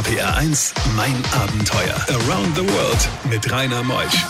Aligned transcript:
RPR 0.00 0.34
1, 0.34 0.72
mein 0.96 1.14
Abenteuer. 1.42 1.94
Around 2.08 2.56
the 2.56 2.62
World 2.62 3.08
mit 3.28 3.52
Rainer 3.52 3.82
Meusch. 3.82 4.24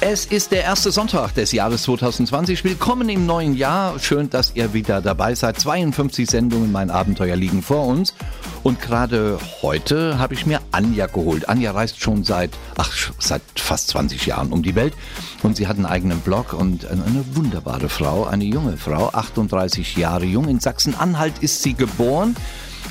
Es 0.00 0.24
ist 0.24 0.50
der 0.50 0.64
erste 0.64 0.90
Sonntag 0.92 1.34
des 1.34 1.52
Jahres 1.52 1.82
2020. 1.82 2.64
Willkommen 2.64 3.10
im 3.10 3.26
neuen 3.26 3.54
Jahr. 3.54 3.98
Schön, 3.98 4.30
dass 4.30 4.52
ihr 4.54 4.72
wieder 4.72 5.02
dabei 5.02 5.34
seid. 5.34 5.60
52 5.60 6.30
Sendungen 6.30 6.72
Mein 6.72 6.90
Abenteuer 6.90 7.36
liegen 7.36 7.60
vor 7.60 7.86
uns. 7.86 8.14
Und 8.62 8.80
gerade 8.80 9.38
heute 9.60 10.18
habe 10.18 10.32
ich 10.32 10.46
mir 10.46 10.60
Anja 10.70 11.06
geholt. 11.06 11.50
Anja 11.50 11.72
reist 11.72 12.00
schon 12.00 12.24
seit, 12.24 12.50
ach, 12.78 13.12
seit 13.18 13.42
fast 13.56 13.88
20 13.88 14.24
Jahren 14.24 14.54
um 14.54 14.62
die 14.62 14.74
Welt. 14.74 14.94
Und 15.42 15.56
sie 15.56 15.68
hat 15.68 15.76
einen 15.76 15.84
eigenen 15.84 16.20
Blog 16.20 16.54
und 16.54 16.86
eine 16.86 17.24
wunderbare 17.34 17.90
Frau, 17.90 18.24
eine 18.24 18.44
junge 18.44 18.78
Frau, 18.78 19.10
38 19.10 19.98
Jahre 19.98 20.24
jung. 20.24 20.48
In 20.48 20.60
Sachsen-Anhalt 20.60 21.34
ist 21.40 21.62
sie 21.62 21.74
geboren. 21.74 22.34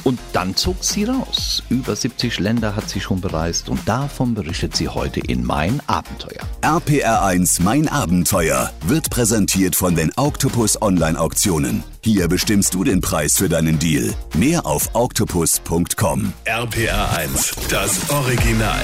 Und 0.04 0.20
dann 0.34 0.56
zog 0.56 0.84
sie 0.84 1.06
raus. 1.06 1.64
Über 1.70 1.96
70 1.96 2.40
Länder 2.40 2.76
hat 2.76 2.90
sie 2.90 3.00
schon 3.00 3.22
bereist 3.22 3.70
und 3.70 3.88
davon 3.88 4.34
berichtet 4.34 4.76
sie 4.76 4.90
heute 4.90 5.20
in 5.20 5.46
Mein 5.46 5.82
Abenteuer. 5.88 6.44
RPR1 6.62 7.62
Mein 7.62 7.88
Abenteuer 7.88 8.72
wird 8.86 9.10
präsentiert 9.10 9.76
von 9.76 9.96
den 9.96 10.12
Octopus 10.16 10.82
Online 10.82 11.20
Auktionen. 11.20 11.84
Hier 12.04 12.28
bestimmst 12.28 12.74
du 12.74 12.84
den 12.84 13.00
Preis 13.00 13.38
für 13.38 13.48
deinen 13.48 13.80
Deal. 13.80 14.14
Mehr 14.36 14.66
auf 14.66 14.90
octopus.com. 14.94 16.34
RPR1, 16.46 17.70
das 17.70 18.10
Original. 18.10 18.82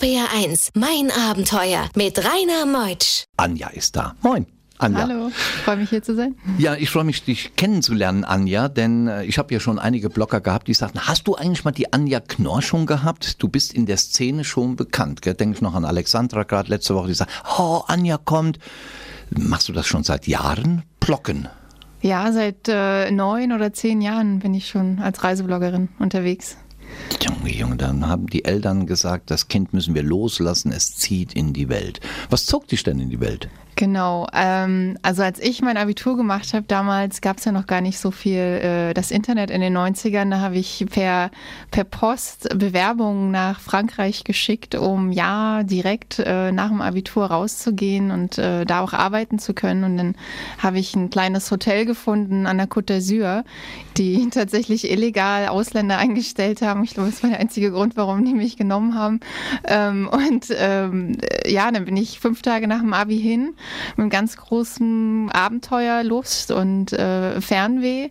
RPR1, 0.00 0.70
mein 0.74 1.10
Abenteuer 1.10 1.86
mit 1.94 2.18
Rainer 2.18 2.64
Meutsch. 2.64 3.24
Anja 3.36 3.68
ist 3.68 3.96
da. 3.96 4.14
Moin. 4.22 4.46
Anja. 4.78 5.00
Hallo, 5.00 5.30
freue 5.64 5.76
mich 5.76 5.90
hier 5.90 6.02
zu 6.02 6.14
sein. 6.14 6.36
Ja, 6.56 6.74
ich 6.74 6.88
freue 6.88 7.04
mich, 7.04 7.22
dich 7.22 7.54
kennenzulernen, 7.56 8.24
Anja, 8.24 8.68
denn 8.68 9.08
äh, 9.08 9.24
ich 9.24 9.36
habe 9.36 9.52
ja 9.52 9.60
schon 9.60 9.78
einige 9.78 10.08
Blogger 10.08 10.40
gehabt, 10.40 10.68
die 10.68 10.74
sagten, 10.74 11.06
hast 11.06 11.28
du 11.28 11.34
eigentlich 11.34 11.64
mal 11.64 11.72
die 11.72 11.92
Anja 11.92 12.20
Knorr 12.20 12.62
schon 12.62 12.86
gehabt? 12.86 13.42
Du 13.42 13.48
bist 13.48 13.74
in 13.74 13.84
der 13.84 13.98
Szene 13.98 14.44
schon 14.44 14.74
bekannt. 14.74 15.20
Denke 15.26 15.56
ich 15.56 15.60
noch 15.60 15.74
an 15.74 15.84
Alexandra 15.84 16.44
gerade 16.44 16.70
letzte 16.70 16.94
Woche, 16.94 17.08
die 17.08 17.14
sagt, 17.14 17.30
oh, 17.58 17.82
Anja 17.86 18.16
kommt. 18.16 18.58
Machst 19.28 19.68
du 19.68 19.74
das 19.74 19.86
schon 19.86 20.02
seit 20.02 20.26
Jahren? 20.26 20.82
Blocken? 21.00 21.46
Ja, 22.00 22.32
seit 22.32 22.68
äh, 22.68 23.10
neun 23.10 23.52
oder 23.52 23.74
zehn 23.74 24.00
Jahren 24.00 24.38
bin 24.38 24.54
ich 24.54 24.68
schon 24.68 25.00
als 25.00 25.22
Reisebloggerin 25.22 25.90
unterwegs. 25.98 26.56
Junge, 27.40 27.56
Junge, 27.56 27.76
dann 27.76 28.06
haben 28.06 28.26
die 28.26 28.44
Eltern 28.44 28.84
gesagt, 28.84 29.30
das 29.30 29.48
Kind 29.48 29.72
müssen 29.72 29.94
wir 29.94 30.02
loslassen, 30.02 30.72
es 30.72 30.94
zieht 30.94 31.32
in 31.32 31.54
die 31.54 31.70
Welt. 31.70 31.98
Was 32.28 32.44
zog 32.44 32.68
dich 32.68 32.82
denn 32.82 33.00
in 33.00 33.08
die 33.08 33.20
Welt? 33.20 33.48
Genau. 33.80 34.26
Ähm, 34.34 34.98
also 35.00 35.22
als 35.22 35.38
ich 35.38 35.62
mein 35.62 35.78
Abitur 35.78 36.14
gemacht 36.14 36.52
habe, 36.52 36.66
damals 36.68 37.22
gab 37.22 37.38
es 37.38 37.46
ja 37.46 37.52
noch 37.52 37.66
gar 37.66 37.80
nicht 37.80 37.98
so 37.98 38.10
viel 38.10 38.36
äh, 38.36 38.92
das 38.92 39.10
Internet 39.10 39.50
in 39.50 39.62
den 39.62 39.74
90ern. 39.74 40.28
Da 40.28 40.40
habe 40.40 40.58
ich 40.58 40.84
per, 40.90 41.30
per 41.70 41.84
Post 41.84 42.58
Bewerbungen 42.58 43.30
nach 43.30 43.58
Frankreich 43.58 44.24
geschickt, 44.24 44.74
um 44.74 45.12
ja 45.12 45.62
direkt 45.62 46.18
äh, 46.18 46.52
nach 46.52 46.68
dem 46.68 46.82
Abitur 46.82 47.24
rauszugehen 47.24 48.10
und 48.10 48.36
äh, 48.36 48.66
da 48.66 48.82
auch 48.82 48.92
arbeiten 48.92 49.38
zu 49.38 49.54
können. 49.54 49.84
Und 49.84 49.96
dann 49.96 50.14
habe 50.58 50.78
ich 50.78 50.94
ein 50.94 51.08
kleines 51.08 51.50
Hotel 51.50 51.86
gefunden 51.86 52.46
an 52.46 52.58
der 52.58 52.68
Côte 52.68 52.98
d'Azur, 52.98 53.44
die 53.96 54.28
tatsächlich 54.30 54.90
illegal 54.90 55.48
Ausländer 55.48 55.96
eingestellt 55.96 56.60
haben. 56.60 56.84
Ich 56.84 56.92
glaube, 56.92 57.08
das 57.08 57.22
war 57.22 57.30
der 57.30 57.40
einzige 57.40 57.70
Grund, 57.70 57.96
warum 57.96 58.26
die 58.26 58.34
mich 58.34 58.58
genommen 58.58 58.94
haben. 58.94 59.20
Ähm, 59.66 60.06
und 60.06 60.48
ähm, 60.54 61.16
ja, 61.46 61.70
dann 61.70 61.86
bin 61.86 61.96
ich 61.96 62.20
fünf 62.20 62.42
Tage 62.42 62.68
nach 62.68 62.80
dem 62.80 62.92
Abi 62.92 63.18
hin 63.18 63.54
mit 63.96 64.10
ganz 64.10 64.36
großem 64.36 65.30
Abenteuerlust 65.32 66.50
und 66.50 66.92
äh, 66.92 67.40
Fernweh 67.40 68.10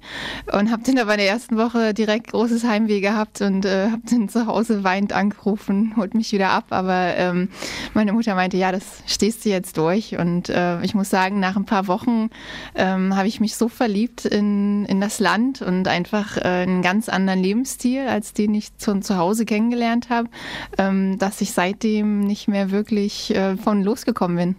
und 0.52 0.72
habe 0.72 0.84
dann 0.84 0.98
aber 0.98 1.14
in 1.14 1.20
der 1.20 1.30
ersten 1.30 1.58
Woche 1.58 1.94
direkt 1.94 2.32
großes 2.32 2.64
Heimweh 2.64 3.02
gehabt 3.02 3.42
und 3.42 3.66
äh, 3.66 3.90
habe 3.92 4.02
dann 4.10 4.30
zu 4.30 4.48
Hause 4.48 4.84
weint 4.84 5.14
angerufen, 5.14 5.94
holt 5.96 6.14
mich 6.14 6.32
wieder 6.32 6.50
ab. 6.50 6.66
Aber 6.70 7.16
ähm, 7.16 7.50
meine 7.94 8.14
Mutter 8.14 8.36
meinte, 8.36 8.58
ja, 8.58 8.72
das 8.72 9.04
stehst 9.06 9.46
du 9.46 9.50
jetzt 9.50 9.78
durch. 9.78 10.18
Und 10.18 10.50
äh, 10.50 10.82
ich 10.82 10.96
muss 10.96 11.10
sagen, 11.10 11.40
nach 11.40 11.56
ein 11.56 11.66
paar 11.66 11.88
Wochen 11.88 12.30
ähm, 12.76 13.16
habe 13.16 13.28
ich 13.28 13.40
mich 13.40 13.56
so 13.56 13.68
verliebt 13.68 14.26
in, 14.26 14.86
in 14.86 15.02
das 15.02 15.20
Land 15.20 15.62
und 15.62 15.88
einfach 15.88 16.38
äh, 16.38 16.42
einen 16.42 16.82
ganz 16.82 17.10
anderen 17.10 17.42
Lebensstil, 17.42 18.08
als 18.08 18.34
den 18.34 18.54
ich 18.54 18.76
zu, 18.78 19.00
zu 19.00 19.18
Hause 19.18 19.46
kennengelernt 19.46 20.10
habe, 20.10 20.30
ähm, 20.78 21.18
dass 21.20 21.42
ich 21.42 21.52
seitdem 21.52 22.22
nicht 22.22 22.48
mehr 22.48 22.72
wirklich 22.72 23.36
äh, 23.36 23.58
von 23.58 23.84
losgekommen 23.84 24.38
bin. 24.38 24.56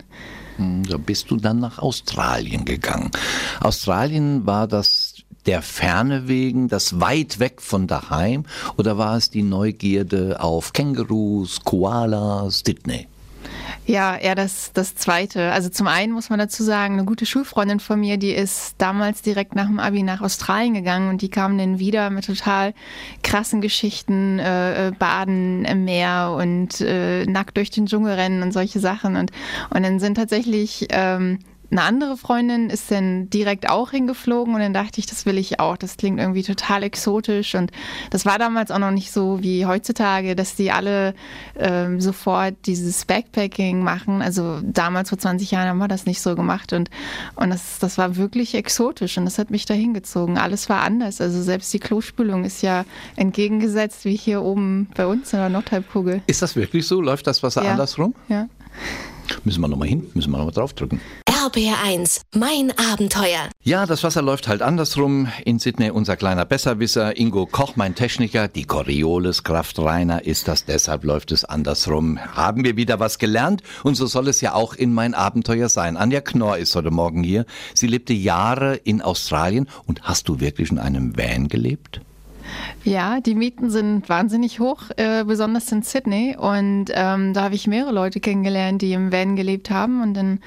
Hm, 0.60 0.82
da 0.86 0.98
bist 0.98 1.30
du 1.30 1.36
dann 1.36 1.58
nach 1.58 1.78
Australien 1.78 2.66
gegangen. 2.66 3.10
Australien 3.60 4.44
war 4.44 4.68
das 4.68 5.14
der 5.46 5.62
Ferne 5.62 6.28
wegen, 6.28 6.68
das 6.68 7.00
weit 7.00 7.38
weg 7.38 7.62
von 7.62 7.86
daheim 7.86 8.44
oder 8.76 8.98
war 8.98 9.16
es 9.16 9.30
die 9.30 9.42
Neugierde 9.42 10.38
auf 10.40 10.74
Kängurus, 10.74 11.60
Koalas, 11.64 12.62
Sydney? 12.64 13.06
Ja, 13.90 14.16
eher 14.16 14.36
das, 14.36 14.72
das 14.72 14.94
Zweite. 14.94 15.50
Also 15.50 15.68
zum 15.68 15.88
einen 15.88 16.12
muss 16.12 16.30
man 16.30 16.38
dazu 16.38 16.62
sagen, 16.62 16.94
eine 16.94 17.04
gute 17.04 17.26
Schulfreundin 17.26 17.80
von 17.80 17.98
mir, 17.98 18.18
die 18.18 18.30
ist 18.30 18.76
damals 18.78 19.20
direkt 19.20 19.56
nach 19.56 19.66
dem 19.66 19.80
Abi 19.80 20.04
nach 20.04 20.20
Australien 20.20 20.74
gegangen 20.74 21.08
und 21.08 21.22
die 21.22 21.28
kam 21.28 21.58
dann 21.58 21.80
wieder 21.80 22.08
mit 22.10 22.26
total 22.26 22.72
krassen 23.24 23.60
Geschichten, 23.60 24.38
äh, 24.38 24.86
äh 24.86 24.92
Baden 24.92 25.64
im 25.64 25.84
Meer 25.84 26.36
und 26.38 26.80
äh, 26.80 27.26
nackt 27.26 27.56
durch 27.56 27.70
den 27.70 27.86
Dschungel 27.86 28.14
rennen 28.14 28.44
und 28.44 28.52
solche 28.52 28.78
Sachen. 28.78 29.16
Und, 29.16 29.32
und 29.70 29.82
dann 29.82 29.98
sind 29.98 30.14
tatsächlich 30.14 30.86
ähm, 30.90 31.40
eine 31.70 31.82
andere 31.82 32.16
Freundin 32.16 32.68
ist 32.68 32.90
dann 32.90 33.30
direkt 33.30 33.68
auch 33.68 33.90
hingeflogen 33.92 34.54
und 34.54 34.60
dann 34.60 34.74
dachte 34.74 34.98
ich, 34.98 35.06
das 35.06 35.24
will 35.24 35.38
ich 35.38 35.60
auch. 35.60 35.76
Das 35.76 35.96
klingt 35.96 36.18
irgendwie 36.18 36.42
total 36.42 36.82
exotisch 36.82 37.54
und 37.54 37.70
das 38.10 38.26
war 38.26 38.38
damals 38.38 38.70
auch 38.70 38.78
noch 38.78 38.90
nicht 38.90 39.12
so 39.12 39.42
wie 39.42 39.66
heutzutage, 39.66 40.34
dass 40.34 40.56
die 40.56 40.72
alle 40.72 41.14
ähm, 41.56 42.00
sofort 42.00 42.54
dieses 42.66 43.04
Backpacking 43.04 43.82
machen. 43.82 44.20
Also 44.20 44.60
damals 44.62 45.10
vor 45.10 45.18
20 45.18 45.52
Jahren 45.52 45.68
haben 45.68 45.78
wir 45.78 45.88
das 45.88 46.06
nicht 46.06 46.20
so 46.20 46.34
gemacht 46.34 46.72
und, 46.72 46.90
und 47.36 47.50
das, 47.50 47.78
das 47.78 47.98
war 47.98 48.16
wirklich 48.16 48.54
exotisch 48.54 49.16
und 49.16 49.24
das 49.24 49.38
hat 49.38 49.50
mich 49.50 49.64
da 49.64 49.74
hingezogen. 49.74 50.38
Alles 50.38 50.68
war 50.68 50.82
anders. 50.82 51.20
Also 51.20 51.40
selbst 51.40 51.72
die 51.72 51.78
Klospülung 51.78 52.44
ist 52.44 52.62
ja 52.62 52.84
entgegengesetzt 53.14 54.04
wie 54.04 54.16
hier 54.16 54.42
oben 54.42 54.88
bei 54.96 55.06
uns 55.06 55.32
in 55.32 55.38
der 55.38 55.48
Nordhalbkugel. 55.48 56.22
Ist 56.26 56.42
das 56.42 56.56
wirklich 56.56 56.86
so? 56.86 57.00
Läuft 57.00 57.28
das 57.28 57.42
Wasser 57.42 57.64
ja. 57.64 57.72
andersrum? 57.72 58.14
Ja. 58.28 58.48
Müssen 59.44 59.60
wir 59.60 59.68
nochmal 59.68 59.88
hin, 59.88 60.06
müssen 60.14 60.32
wir 60.32 60.38
nochmal 60.38 60.54
draufdrücken. 60.54 61.00
RBR1, 61.40 62.20
mein 62.34 62.70
Abenteuer. 62.76 63.48
Ja, 63.62 63.86
das 63.86 64.04
Wasser 64.04 64.20
läuft 64.20 64.46
halt 64.46 64.60
andersrum. 64.60 65.26
In 65.46 65.58
Sydney 65.58 65.90
unser 65.90 66.16
kleiner 66.16 66.44
Besserwisser, 66.44 67.16
Ingo 67.16 67.46
Koch, 67.46 67.76
mein 67.76 67.94
Techniker, 67.94 68.46
die 68.46 68.64
Coriolis 68.64 69.42
Kraftreiner 69.42 70.26
ist 70.26 70.48
das, 70.48 70.66
deshalb 70.66 71.02
läuft 71.02 71.32
es 71.32 71.46
andersrum. 71.46 72.18
Haben 72.18 72.62
wir 72.62 72.76
wieder 72.76 73.00
was 73.00 73.18
gelernt 73.18 73.62
und 73.84 73.94
so 73.94 74.04
soll 74.04 74.28
es 74.28 74.42
ja 74.42 74.52
auch 74.52 74.74
in 74.74 74.92
mein 74.92 75.14
Abenteuer 75.14 75.70
sein. 75.70 75.96
Anja 75.96 76.20
Knorr 76.20 76.58
ist 76.58 76.76
heute 76.76 76.90
Morgen 76.90 77.22
hier. 77.22 77.46
Sie 77.72 77.86
lebte 77.86 78.12
Jahre 78.12 78.76
in 78.76 79.00
Australien 79.00 79.66
und 79.86 80.02
hast 80.02 80.28
du 80.28 80.40
wirklich 80.40 80.70
in 80.70 80.78
einem 80.78 81.16
Van 81.16 81.48
gelebt? 81.48 82.02
Ja, 82.84 83.20
die 83.20 83.34
Mieten 83.34 83.70
sind 83.70 84.08
wahnsinnig 84.08 84.58
hoch, 84.58 84.84
äh, 84.96 85.24
besonders 85.24 85.70
in 85.70 85.82
Sydney. 85.82 86.36
Und 86.38 86.86
ähm, 86.92 87.34
da 87.34 87.44
habe 87.44 87.54
ich 87.54 87.66
mehrere 87.66 87.92
Leute 87.92 88.20
kennengelernt, 88.20 88.80
die 88.80 88.92
im 88.92 89.12
Van 89.12 89.36
gelebt 89.36 89.70
haben. 89.70 90.02
Und 90.02 90.14
dann 90.14 90.40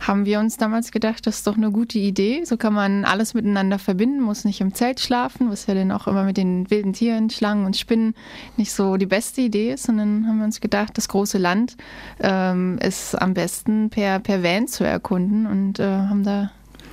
haben 0.00 0.24
wir 0.24 0.40
uns 0.40 0.56
damals 0.56 0.90
gedacht, 0.90 1.26
das 1.26 1.36
ist 1.36 1.46
doch 1.46 1.56
eine 1.56 1.70
gute 1.70 1.98
Idee. 1.98 2.44
So 2.44 2.56
kann 2.56 2.74
man 2.74 3.04
alles 3.04 3.34
miteinander 3.34 3.78
verbinden, 3.78 4.20
muss 4.20 4.44
nicht 4.44 4.60
im 4.60 4.74
Zelt 4.74 5.00
schlafen, 5.00 5.48
was 5.50 5.66
ja 5.66 5.74
dann 5.74 5.92
auch 5.92 6.08
immer 6.08 6.24
mit 6.24 6.36
den 6.36 6.68
wilden 6.70 6.92
Tieren, 6.92 7.30
Schlangen 7.30 7.66
und 7.66 7.76
Spinnen 7.76 8.14
nicht 8.56 8.72
so 8.72 8.96
die 8.96 9.06
beste 9.06 9.42
Idee 9.42 9.72
ist. 9.72 9.88
Und 9.88 9.98
dann 9.98 10.26
haben 10.26 10.38
wir 10.38 10.44
uns 10.44 10.60
gedacht, 10.60 10.98
das 10.98 11.08
große 11.08 11.38
Land 11.38 11.76
ähm, 12.20 12.78
ist 12.78 13.14
am 13.14 13.32
besten 13.34 13.90
per, 13.90 14.18
per 14.18 14.42
Van 14.42 14.66
zu 14.66 14.84
erkunden 14.84 15.46
und 15.46 15.78
äh, 15.78 15.84
haben 15.84 16.24
da. 16.24 16.50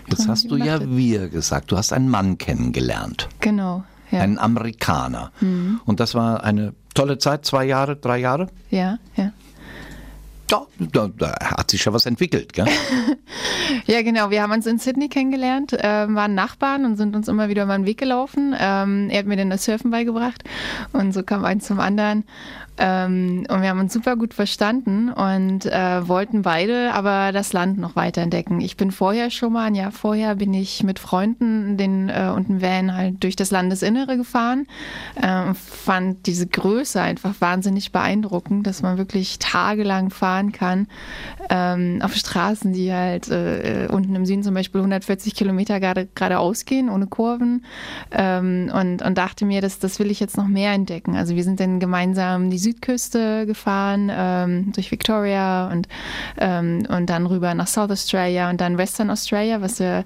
Jetzt 0.07 0.27
hast 0.27 0.51
du 0.51 0.57
ja 0.57 0.79
wir 0.85 1.29
gesagt, 1.29 1.71
du 1.71 1.77
hast 1.77 1.93
einen 1.93 2.09
Mann 2.09 2.37
kennengelernt. 2.37 3.29
Genau 3.39 3.83
ja. 4.13 4.21
ein 4.21 4.37
Amerikaner. 4.37 5.31
Mhm. 5.41 5.81
Und 5.85 5.99
das 5.99 6.15
war 6.15 6.43
eine 6.43 6.73
tolle 6.93 7.17
Zeit, 7.17 7.45
zwei 7.45 7.65
Jahre, 7.65 7.95
drei 7.95 8.19
Jahre. 8.19 8.47
Ja, 8.69 8.97
ja. 9.15 9.31
Ja, 10.51 10.67
da, 10.77 11.07
da, 11.07 11.33
hat 11.41 11.71
sich 11.71 11.85
ja 11.85 11.93
was 11.93 12.05
entwickelt, 12.05 12.53
gell? 12.53 12.67
Ja, 13.85 14.01
genau. 14.01 14.29
Wir 14.29 14.43
haben 14.43 14.51
uns 14.51 14.67
in 14.67 14.77
Sydney 14.77 15.09
kennengelernt, 15.09 15.73
äh, 15.73 16.07
waren 16.13 16.35
Nachbarn 16.35 16.85
und 16.85 16.95
sind 16.95 17.15
uns 17.15 17.27
immer 17.27 17.49
wieder 17.49 17.63
über 17.63 17.75
den 17.75 17.85
Weg 17.85 17.97
gelaufen. 17.97 18.55
Ähm, 18.57 19.09
er 19.09 19.19
hat 19.19 19.25
mir 19.25 19.35
dann 19.35 19.49
das 19.49 19.65
Surfen 19.65 19.89
beigebracht 19.89 20.43
und 20.91 21.13
so 21.13 21.23
kam 21.23 21.43
eins 21.43 21.65
zum 21.65 21.79
anderen. 21.79 22.23
Ähm, 22.77 23.45
und 23.49 23.61
wir 23.61 23.69
haben 23.69 23.79
uns 23.79 23.93
super 23.93 24.15
gut 24.15 24.33
verstanden 24.33 25.11
und 25.11 25.65
äh, 25.65 26.07
wollten 26.07 26.41
beide 26.41 26.93
aber 26.93 27.31
das 27.31 27.53
Land 27.53 27.77
noch 27.77 27.95
weiter 27.95 28.21
entdecken. 28.21 28.61
Ich 28.61 28.77
bin 28.77 28.91
vorher 28.91 29.29
schon 29.29 29.53
mal, 29.53 29.65
ein 29.65 29.75
Jahr 29.75 29.91
vorher 29.91 30.35
bin 30.35 30.53
ich 30.53 30.83
mit 30.83 30.97
Freunden 30.97 31.77
den, 31.77 32.09
äh, 32.09 32.31
und 32.35 32.49
einem 32.49 32.61
Van 32.61 32.95
halt 32.95 33.23
durch 33.23 33.35
das 33.35 33.51
Landesinnere 33.51 34.17
gefahren. 34.17 34.65
Äh, 35.15 35.53
fand 35.53 36.25
diese 36.25 36.47
Größe 36.47 37.01
einfach 37.01 37.35
wahnsinnig 37.39 37.91
beeindruckend, 37.91 38.65
dass 38.65 38.81
man 38.81 38.97
wirklich 38.97 39.37
tagelang 39.39 40.09
fahren 40.09 40.51
kann 40.51 40.87
ähm, 41.49 41.99
auf 42.01 42.15
Straßen, 42.15 42.73
die 42.73 42.91
halt 42.91 43.29
äh, 43.29 43.87
unten 43.91 44.15
im 44.15 44.25
Süden 44.25 44.43
zum 44.43 44.53
Beispiel 44.53 44.81
140 44.81 45.35
Kilometer 45.35 45.79
gerade 45.79 46.07
geradeaus 46.15 46.65
gehen, 46.65 46.89
ohne 46.89 47.07
Kurven. 47.07 47.65
Ähm, 48.11 48.71
und, 48.73 49.01
und 49.01 49.17
dachte 49.17 49.45
mir, 49.45 49.61
das, 49.61 49.79
das 49.79 49.99
will 49.99 50.09
ich 50.09 50.19
jetzt 50.19 50.37
noch 50.37 50.47
mehr 50.47 50.71
entdecken. 50.71 51.15
Also 51.15 51.35
wir 51.35 51.43
sind 51.43 51.59
dann 51.59 51.79
gemeinsam 51.79 52.49
die 52.49 52.62
Südküste 52.63 53.45
gefahren, 53.45 54.11
ähm, 54.11 54.71
durch 54.73 54.91
Victoria 54.91 55.67
und, 55.67 55.87
ähm, 56.37 56.87
und 56.89 57.09
dann 57.09 57.25
rüber 57.27 57.53
nach 57.53 57.67
South 57.67 57.91
Australia 57.91 58.49
und 58.49 58.59
dann 58.59 58.77
Western 58.77 59.09
Australia, 59.09 59.61
was 59.61 59.79
ja, 59.79 60.03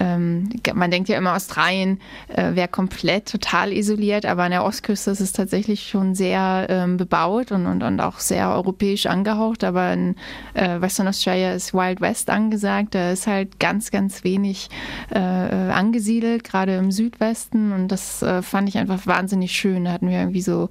ähm, 0.00 0.48
man 0.74 0.90
denkt 0.90 1.08
ja 1.08 1.16
immer, 1.16 1.36
Australien 1.36 2.00
äh, 2.28 2.54
wäre 2.54 2.68
komplett 2.68 3.30
total 3.30 3.72
isoliert, 3.72 4.26
aber 4.26 4.44
an 4.44 4.50
der 4.50 4.64
Ostküste 4.64 5.10
ist 5.10 5.20
es 5.20 5.32
tatsächlich 5.32 5.88
schon 5.88 6.14
sehr 6.14 6.66
ähm, 6.68 6.96
bebaut 6.96 7.52
und, 7.52 7.66
und, 7.66 7.82
und 7.82 8.00
auch 8.00 8.18
sehr 8.18 8.50
europäisch 8.50 9.06
angehaucht, 9.06 9.64
aber 9.64 9.92
in 9.92 10.16
äh, 10.54 10.80
Western 10.80 11.08
Australia 11.08 11.52
ist 11.52 11.74
Wild 11.74 12.00
West 12.00 12.30
angesagt, 12.30 12.94
da 12.94 13.12
ist 13.12 13.26
halt 13.26 13.60
ganz, 13.60 13.90
ganz 13.90 14.24
wenig 14.24 14.68
äh, 15.10 15.18
angesiedelt, 15.18 16.44
gerade 16.44 16.76
im 16.76 16.90
Südwesten 16.90 17.72
und 17.72 17.88
das 17.88 18.22
äh, 18.22 18.42
fand 18.42 18.68
ich 18.68 18.78
einfach 18.78 19.06
wahnsinnig 19.06 19.52
schön. 19.52 19.84
Da 19.84 19.92
hatten 19.92 20.08
wir 20.08 20.18
irgendwie 20.18 20.42
so 20.42 20.68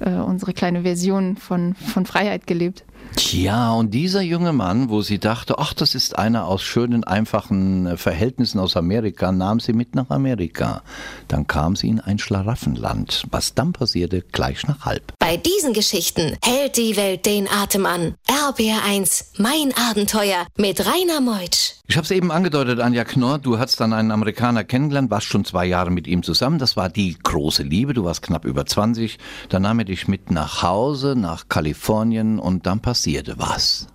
äh, 0.00 0.10
unsere 0.10 0.52
kleine 0.52 0.69
eine 0.70 0.82
Version 0.82 1.36
von, 1.36 1.74
von 1.74 2.06
Freiheit 2.06 2.46
gelebt. 2.46 2.84
Tja, 3.16 3.72
und 3.72 3.92
dieser 3.92 4.22
junge 4.22 4.52
Mann, 4.52 4.88
wo 4.88 5.02
sie 5.02 5.18
dachte, 5.18 5.58
ach, 5.58 5.74
das 5.74 5.94
ist 5.94 6.16
einer 6.16 6.46
aus 6.46 6.62
schönen, 6.62 7.02
einfachen 7.02 7.86
äh, 7.86 7.96
Verhältnissen 7.96 8.60
aus 8.60 8.76
Amerika, 8.76 9.32
nahm 9.32 9.58
sie 9.58 9.72
mit 9.72 9.94
nach 9.94 10.10
Amerika. 10.10 10.82
Dann 11.26 11.46
kam 11.46 11.74
sie 11.74 11.88
in 11.88 12.00
ein 12.00 12.18
Schlaraffenland. 12.18 13.26
Was 13.30 13.54
dann 13.54 13.72
passierte, 13.72 14.22
gleich 14.32 14.66
nach 14.68 14.84
halb. 14.84 15.12
Bei 15.30 15.36
diesen 15.36 15.74
Geschichten 15.74 16.36
hält 16.44 16.76
die 16.76 16.96
Welt 16.96 17.24
den 17.24 17.48
Atem 17.48 17.86
an. 17.86 18.16
RBR1, 18.26 19.26
mein 19.38 19.72
Abenteuer 19.88 20.44
mit 20.56 20.84
Rainer 20.84 21.20
Meutsch. 21.20 21.74
Ich 21.86 21.96
habe 21.96 22.04
es 22.04 22.10
eben 22.10 22.32
angedeutet, 22.32 22.80
Anja 22.80 23.04
Knorr, 23.04 23.38
du 23.38 23.56
hast 23.56 23.78
dann 23.78 23.92
einen 23.92 24.10
Amerikaner 24.10 24.64
kennengelernt, 24.64 25.08
warst 25.08 25.28
schon 25.28 25.44
zwei 25.44 25.66
Jahre 25.66 25.92
mit 25.92 26.08
ihm 26.08 26.24
zusammen. 26.24 26.58
Das 26.58 26.76
war 26.76 26.88
die 26.88 27.16
große 27.16 27.62
Liebe, 27.62 27.94
du 27.94 28.02
warst 28.02 28.22
knapp 28.22 28.44
über 28.44 28.66
20. 28.66 29.18
Dann 29.50 29.62
nahm 29.62 29.78
er 29.78 29.84
dich 29.84 30.08
mit 30.08 30.32
nach 30.32 30.64
Hause, 30.64 31.14
nach 31.16 31.48
Kalifornien 31.48 32.40
und 32.40 32.66
dann 32.66 32.80
passierte 32.80 33.38
was. 33.38 33.86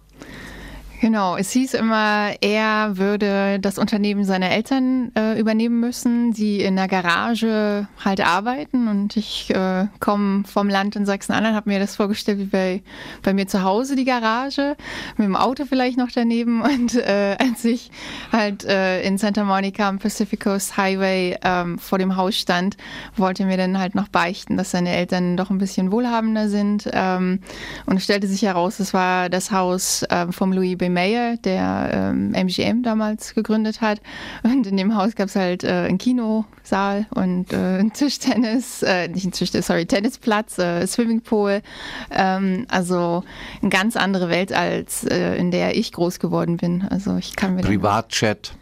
Genau, 1.01 1.35
es 1.35 1.51
hieß 1.51 1.73
immer, 1.73 2.31
er 2.39 2.97
würde 2.97 3.59
das 3.59 3.77
Unternehmen 3.77 4.23
seiner 4.23 4.49
Eltern 4.49 5.11
äh, 5.17 5.37
übernehmen 5.37 5.81
müssen, 5.81 6.31
die 6.31 6.61
in 6.61 6.77
der 6.77 6.87
Garage 6.87 7.87
halt 8.03 8.25
arbeiten. 8.25 8.87
Und 8.87 9.17
ich 9.17 9.53
äh, 9.53 9.87
komme 9.99 10.45
vom 10.45 10.69
Land 10.69 10.95
in 10.95 11.05
Sachsen-Anhalt, 11.05 11.53
habe 11.53 11.69
mir 11.69 11.79
das 11.79 11.97
vorgestellt 11.97 12.39
wie 12.39 12.45
bei, 12.45 12.83
bei 13.23 13.33
mir 13.33 13.45
zu 13.45 13.63
Hause 13.63 13.97
die 13.97 14.05
Garage, 14.05 14.77
mit 15.17 15.25
dem 15.25 15.35
Auto 15.35 15.65
vielleicht 15.65 15.97
noch 15.97 16.11
daneben. 16.13 16.61
Und 16.61 16.95
äh, 16.95 17.35
als 17.39 17.65
ich 17.65 17.91
halt 18.31 18.63
äh, 18.63 19.03
in 19.03 19.17
Santa 19.17 19.43
Monica 19.43 19.89
am 19.89 19.99
Pacific 19.99 20.39
Coast 20.39 20.77
Highway 20.77 21.37
ähm, 21.43 21.77
vor 21.77 21.97
dem 21.97 22.15
Haus 22.15 22.35
stand, 22.35 22.77
wollte 23.17 23.45
mir 23.45 23.57
dann 23.57 23.77
halt 23.79 23.95
noch 23.95 24.07
beichten, 24.07 24.55
dass 24.55 24.71
seine 24.71 24.95
Eltern 24.95 25.35
doch 25.35 25.49
ein 25.49 25.57
bisschen 25.57 25.91
wohlhabender 25.91 26.47
sind. 26.47 26.89
Ähm, 26.93 27.39
und 27.85 28.01
stellte 28.01 28.27
sich 28.27 28.43
heraus, 28.43 28.79
es 28.79 28.93
war 28.93 29.29
das 29.29 29.51
Haus 29.51 30.05
ähm, 30.09 30.31
vom 30.31 30.53
Louis 30.53 30.77
B. 30.77 30.84
Mayer, 30.89 31.37
der 31.37 31.89
ähm, 31.93 32.33
MGM 32.33 32.83
damals 32.83 33.33
gegründet 33.33 33.81
hat. 33.81 34.01
Und 34.43 34.67
in 34.67 34.77
dem 34.77 34.95
Haus 34.95 35.15
gab 35.15 35.27
es 35.27 35.35
halt 35.35 35.63
äh, 35.63 35.85
einen 35.87 35.97
Kinosaal 35.97 37.07
und 37.11 37.51
äh, 37.53 37.55
einen 37.55 37.93
Tischtennis, 37.93 38.83
äh, 38.83 39.07
nicht 39.07 39.25
ein 39.25 39.31
Tischtennis, 39.31 39.67
sorry, 39.67 39.85
Tennisplatz, 39.85 40.57
äh, 40.57 40.85
Swimmingpool. 40.85 41.61
Ähm, 42.11 42.65
also 42.69 43.23
eine 43.61 43.69
ganz 43.69 43.95
andere 43.95 44.29
Welt, 44.29 44.53
als 44.53 45.03
äh, 45.03 45.35
in 45.35 45.51
der 45.51 45.77
ich 45.77 45.91
groß 45.91 46.19
geworden 46.19 46.57
bin. 46.57 46.83
Also 46.89 47.17
ich 47.17 47.35
kann 47.35 47.55
mir 47.55 47.61
Privatchat. 47.61 48.53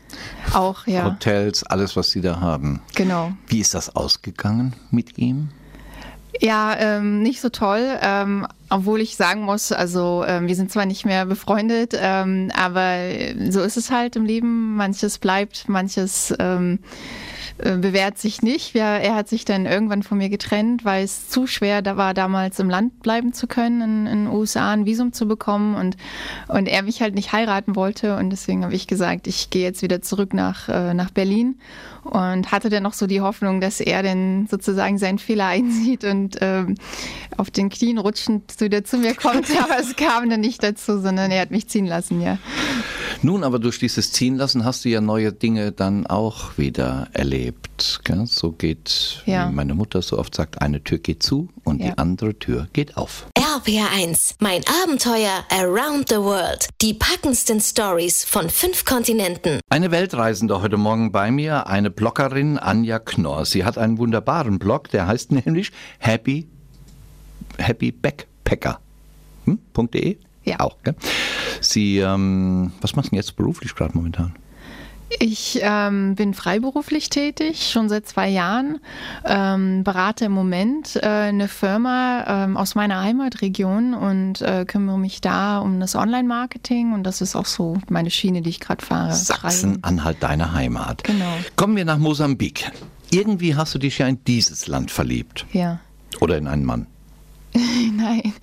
Auch, 0.53 0.85
ja. 0.85 1.05
Hotels, 1.05 1.63
alles, 1.63 1.95
was 1.95 2.11
Sie 2.11 2.21
da 2.21 2.39
haben. 2.39 2.81
Genau. 2.95 3.33
Wie 3.47 3.59
ist 3.59 3.73
das 3.73 3.95
ausgegangen 3.95 4.73
mit 4.91 5.17
ihm? 5.17 5.49
Ja, 6.43 6.75
ähm, 6.77 7.21
nicht 7.21 7.39
so 7.39 7.47
toll, 7.47 7.97
ähm, 8.01 8.45
obwohl 8.69 8.99
ich 8.99 9.15
sagen 9.15 9.43
muss, 9.43 9.71
also 9.71 10.25
ähm, 10.27 10.45
wir 10.45 10.57
sind 10.57 10.73
zwar 10.73 10.85
nicht 10.85 11.05
mehr 11.05 11.25
befreundet, 11.25 11.93
ähm, 11.97 12.51
aber 12.53 12.97
so 13.49 13.61
ist 13.61 13.77
es 13.77 13.91
halt 13.91 14.17
im 14.17 14.25
Leben. 14.25 14.75
Manches 14.75 15.19
bleibt, 15.19 15.69
manches 15.69 16.33
ähm, 16.39 16.79
äh, 17.59 17.77
bewährt 17.77 18.17
sich 18.17 18.41
nicht. 18.41 18.73
Ja, 18.73 18.97
er 18.97 19.15
hat 19.15 19.29
sich 19.29 19.45
dann 19.45 19.65
irgendwann 19.65 20.03
von 20.03 20.17
mir 20.17 20.29
getrennt, 20.29 20.85
weil 20.85 21.03
es 21.03 21.29
zu 21.29 21.45
schwer 21.45 21.81
da 21.81 21.97
war, 21.97 22.13
damals 22.13 22.59
im 22.59 22.69
Land 22.69 23.01
bleiben 23.01 23.33
zu 23.33 23.47
können, 23.47 23.81
in, 23.81 24.07
in 24.07 24.25
den 24.25 24.33
USA 24.33 24.71
ein 24.71 24.85
Visum 24.85 25.13
zu 25.13 25.27
bekommen 25.27 25.75
und, 25.75 25.95
und 26.47 26.67
er 26.67 26.81
mich 26.83 27.01
halt 27.01 27.13
nicht 27.13 27.31
heiraten 27.31 27.75
wollte. 27.75 28.17
Und 28.17 28.31
deswegen 28.31 28.63
habe 28.63 28.73
ich 28.73 28.87
gesagt, 28.87 29.27
ich 29.27 29.49
gehe 29.49 29.63
jetzt 29.63 29.81
wieder 29.81 30.01
zurück 30.01 30.33
nach, 30.33 30.67
äh, 30.67 30.93
nach 30.93 31.11
Berlin 31.11 31.55
und 32.03 32.51
hatte 32.51 32.69
dann 32.69 32.83
noch 32.83 32.93
so 32.93 33.07
die 33.07 33.21
Hoffnung, 33.21 33.61
dass 33.61 33.79
er 33.79 34.03
dann 34.03 34.47
sozusagen 34.47 34.97
seinen 34.97 35.19
Fehler 35.19 35.45
einsieht 35.53 36.03
und 36.03 36.37
ähm, 36.41 36.75
auf 37.37 37.51
den 37.51 37.69
Knien 37.69 37.97
rutschend 37.97 38.59
wieder 38.59 38.83
zu 38.83 38.97
mir 38.97 39.13
kommt. 39.13 39.47
Aber 39.63 39.79
es 39.79 39.95
kam 39.95 40.29
dann 40.29 40.41
nicht 40.41 40.63
dazu, 40.63 40.99
sondern 40.99 41.31
er 41.31 41.41
hat 41.41 41.51
mich 41.51 41.67
ziehen 41.67 41.85
lassen, 41.85 42.21
ja. 42.21 42.37
Nun, 43.21 43.45
aber 43.45 43.59
durch 43.59 43.79
dieses 43.79 44.11
Ziehen 44.11 44.35
lassen 44.35 44.65
hast 44.65 44.83
du 44.83 44.89
ja 44.89 44.99
neue 44.99 45.31
Dinge 45.31 45.71
dann 45.71 46.05
auch 46.05 46.57
wieder 46.57 47.07
erlebt. 47.13 47.42
Gell? 48.03 48.25
So 48.25 48.51
geht, 48.51 49.23
ja. 49.25 49.49
wie 49.49 49.53
meine 49.53 49.73
Mutter 49.73 50.01
so 50.01 50.17
oft 50.17 50.35
sagt, 50.35 50.61
eine 50.61 50.83
Tür 50.83 50.99
geht 50.99 51.23
zu 51.23 51.49
und 51.63 51.81
ja. 51.81 51.91
die 51.91 51.97
andere 51.97 52.37
Tür 52.37 52.67
geht 52.73 52.95
auf. 52.97 53.27
RPR1, 53.37 54.35
mein 54.39 54.61
Abenteuer 54.83 55.43
around 55.49 56.09
the 56.09 56.15
world. 56.15 56.67
Die 56.81 56.93
packendsten 56.93 57.59
Stories 57.59 58.23
von 58.23 58.49
fünf 58.49 58.85
Kontinenten. 58.85 59.59
Eine 59.69 59.91
Weltreisende 59.91 60.61
heute 60.61 60.77
Morgen 60.77 61.11
bei 61.11 61.31
mir, 61.31 61.67
eine 61.67 61.91
Bloggerin 61.91 62.57
Anja 62.57 62.99
Knorr. 62.99 63.45
Sie 63.45 63.63
hat 63.63 63.77
einen 63.77 63.97
wunderbaren 63.97 64.59
Blog, 64.59 64.89
der 64.89 65.07
heißt 65.07 65.31
nämlich 65.31 65.71
Happy, 65.99 66.47
Happy 67.57 67.91
Backpacker. 67.91 68.79
Hm? 69.45 69.59
.de? 69.93 70.17
Ja. 70.45 70.59
Auch, 70.59 70.77
gell? 70.83 70.95
Sie, 71.61 71.99
ähm, 71.99 72.71
was 72.81 72.95
machst 72.95 73.07
du 73.07 73.09
denn 73.11 73.17
jetzt 73.17 73.35
beruflich 73.35 73.75
gerade 73.75 73.95
momentan? 73.95 74.35
Ich 75.19 75.59
ähm, 75.61 76.15
bin 76.15 76.33
freiberuflich 76.33 77.09
tätig, 77.09 77.69
schon 77.71 77.89
seit 77.89 78.07
zwei 78.07 78.29
Jahren. 78.29 78.79
Ähm, 79.25 79.83
berate 79.83 80.25
im 80.25 80.31
Moment 80.31 80.95
äh, 80.95 81.07
eine 81.07 81.47
Firma 81.47 82.45
ähm, 82.45 82.57
aus 82.57 82.75
meiner 82.75 83.01
Heimatregion 83.01 83.93
und 83.93 84.41
äh, 84.41 84.65
kümmere 84.65 84.99
mich 84.99 85.21
da 85.21 85.59
um 85.59 85.79
das 85.79 85.95
Online-Marketing 85.95 86.93
und 86.93 87.03
das 87.03 87.21
ist 87.21 87.35
auch 87.35 87.45
so 87.45 87.77
meine 87.89 88.09
Schiene, 88.09 88.41
die 88.41 88.49
ich 88.49 88.59
gerade 88.59 88.85
fahre. 88.85 89.13
Sachsen-Anhalt, 89.13 90.17
deine 90.21 90.53
Heimat. 90.53 91.03
Genau. 91.03 91.33
Kommen 91.55 91.75
wir 91.75 91.85
nach 91.85 91.97
Mosambik. 91.97 92.71
Irgendwie 93.11 93.55
hast 93.55 93.75
du 93.75 93.79
dich 93.79 93.99
ja 93.99 94.07
in 94.07 94.23
dieses 94.25 94.67
Land 94.67 94.91
verliebt. 94.91 95.45
Ja. 95.51 95.79
Oder 96.19 96.37
in 96.37 96.47
einen 96.47 96.65
Mann. 96.65 96.87
Nein. 97.95 98.33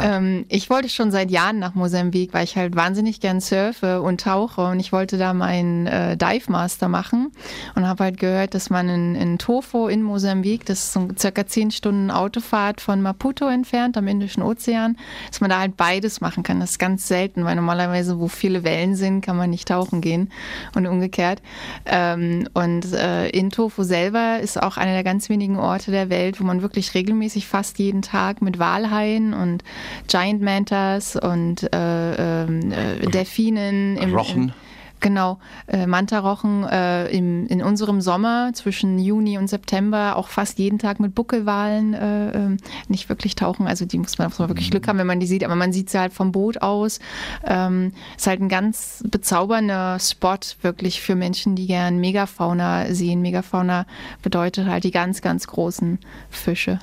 Ähm, 0.00 0.46
ich 0.48 0.70
wollte 0.70 0.88
schon 0.88 1.10
seit 1.10 1.30
Jahren 1.30 1.58
nach 1.58 1.74
Mosambik, 1.74 2.32
weil 2.32 2.44
ich 2.44 2.56
halt 2.56 2.74
wahnsinnig 2.74 3.20
gern 3.20 3.40
surfe 3.40 4.00
und 4.00 4.22
tauche 4.22 4.62
und 4.62 4.80
ich 4.80 4.92
wollte 4.92 5.18
da 5.18 5.34
meinen 5.34 5.86
äh, 5.86 6.16
Dive 6.16 6.50
Master 6.50 6.88
machen 6.88 7.32
und 7.74 7.86
habe 7.86 8.04
halt 8.04 8.18
gehört, 8.18 8.54
dass 8.54 8.70
man 8.70 8.88
in, 8.88 9.14
in 9.14 9.38
Tofo 9.38 9.88
in 9.88 10.02
Mosambik, 10.02 10.64
das 10.64 10.84
ist 10.84 10.92
so 10.94 11.08
circa 11.18 11.46
zehn 11.46 11.70
Stunden 11.70 12.10
Autofahrt 12.10 12.80
von 12.80 13.02
Maputo 13.02 13.46
entfernt 13.48 13.98
am 13.98 14.08
Indischen 14.08 14.42
Ozean, 14.42 14.96
dass 15.28 15.40
man 15.42 15.50
da 15.50 15.60
halt 15.60 15.76
beides 15.76 16.22
machen 16.22 16.42
kann. 16.42 16.60
Das 16.60 16.72
ist 16.72 16.78
ganz 16.78 17.06
selten, 17.06 17.44
weil 17.44 17.56
normalerweise, 17.56 18.18
wo 18.18 18.28
viele 18.28 18.64
Wellen 18.64 18.96
sind, 18.96 19.20
kann 19.20 19.36
man 19.36 19.50
nicht 19.50 19.68
tauchen 19.68 20.00
gehen 20.00 20.30
und 20.74 20.86
umgekehrt. 20.86 21.42
Ähm, 21.84 22.48
und 22.54 22.90
äh, 22.94 23.28
in 23.28 23.50
Tofo 23.50 23.82
selber 23.82 24.40
ist 24.40 24.62
auch 24.62 24.78
einer 24.78 24.92
der 24.92 25.04
ganz 25.04 25.28
wenigen 25.28 25.58
Orte 25.58 25.90
der 25.90 26.08
Welt, 26.08 26.40
wo 26.40 26.44
man 26.44 26.62
wirklich 26.62 26.94
regelmäßig 26.94 27.46
fast 27.46 27.78
jeden 27.78 28.00
Tag 28.00 28.40
mit 28.46 28.58
Walhaien 28.58 29.34
und 29.34 29.62
Giant 30.08 30.40
Mantas 30.40 31.16
und 31.16 31.62
äh, 31.74 32.44
ähm, 32.44 32.72
äh, 32.72 33.06
Delfinen 33.06 33.98
im, 33.98 34.14
Rochen. 34.14 34.54
Genau, 35.00 35.38
äh, 35.66 35.86
Mantarochen 35.86 36.64
äh, 36.64 37.08
im, 37.08 37.46
in 37.48 37.62
unserem 37.62 38.00
Sommer 38.00 38.52
zwischen 38.54 38.98
Juni 38.98 39.36
und 39.36 39.48
September 39.48 40.16
auch 40.16 40.28
fast 40.28 40.58
jeden 40.58 40.78
Tag 40.78 41.00
mit 41.00 41.14
Buckelwalen 41.14 41.92
äh, 41.92 42.30
ähm, 42.30 42.56
nicht 42.88 43.10
wirklich 43.10 43.34
tauchen. 43.34 43.66
Also 43.66 43.84
die 43.84 43.98
muss 43.98 44.16
man, 44.16 44.28
muss 44.28 44.38
man 44.38 44.48
wirklich 44.48 44.70
Glück 44.70 44.88
haben, 44.88 44.98
wenn 44.98 45.06
man 45.06 45.20
die 45.20 45.26
sieht, 45.26 45.44
aber 45.44 45.54
man 45.54 45.72
sieht 45.72 45.90
sie 45.90 45.98
halt 45.98 46.14
vom 46.14 46.32
Boot 46.32 46.62
aus. 46.62 46.98
Ähm, 47.44 47.92
ist 48.16 48.26
halt 48.26 48.40
ein 48.40 48.48
ganz 48.48 49.04
bezaubernder 49.10 49.98
Spot 50.00 50.38
wirklich 50.62 51.02
für 51.02 51.14
Menschen, 51.14 51.56
die 51.56 51.66
gern 51.66 51.98
Megafauna 51.98 52.86
sehen. 52.94 53.20
Megafauna 53.20 53.84
bedeutet 54.22 54.66
halt 54.66 54.84
die 54.84 54.92
ganz, 54.92 55.20
ganz 55.20 55.46
großen 55.46 55.98
Fische. 56.30 56.80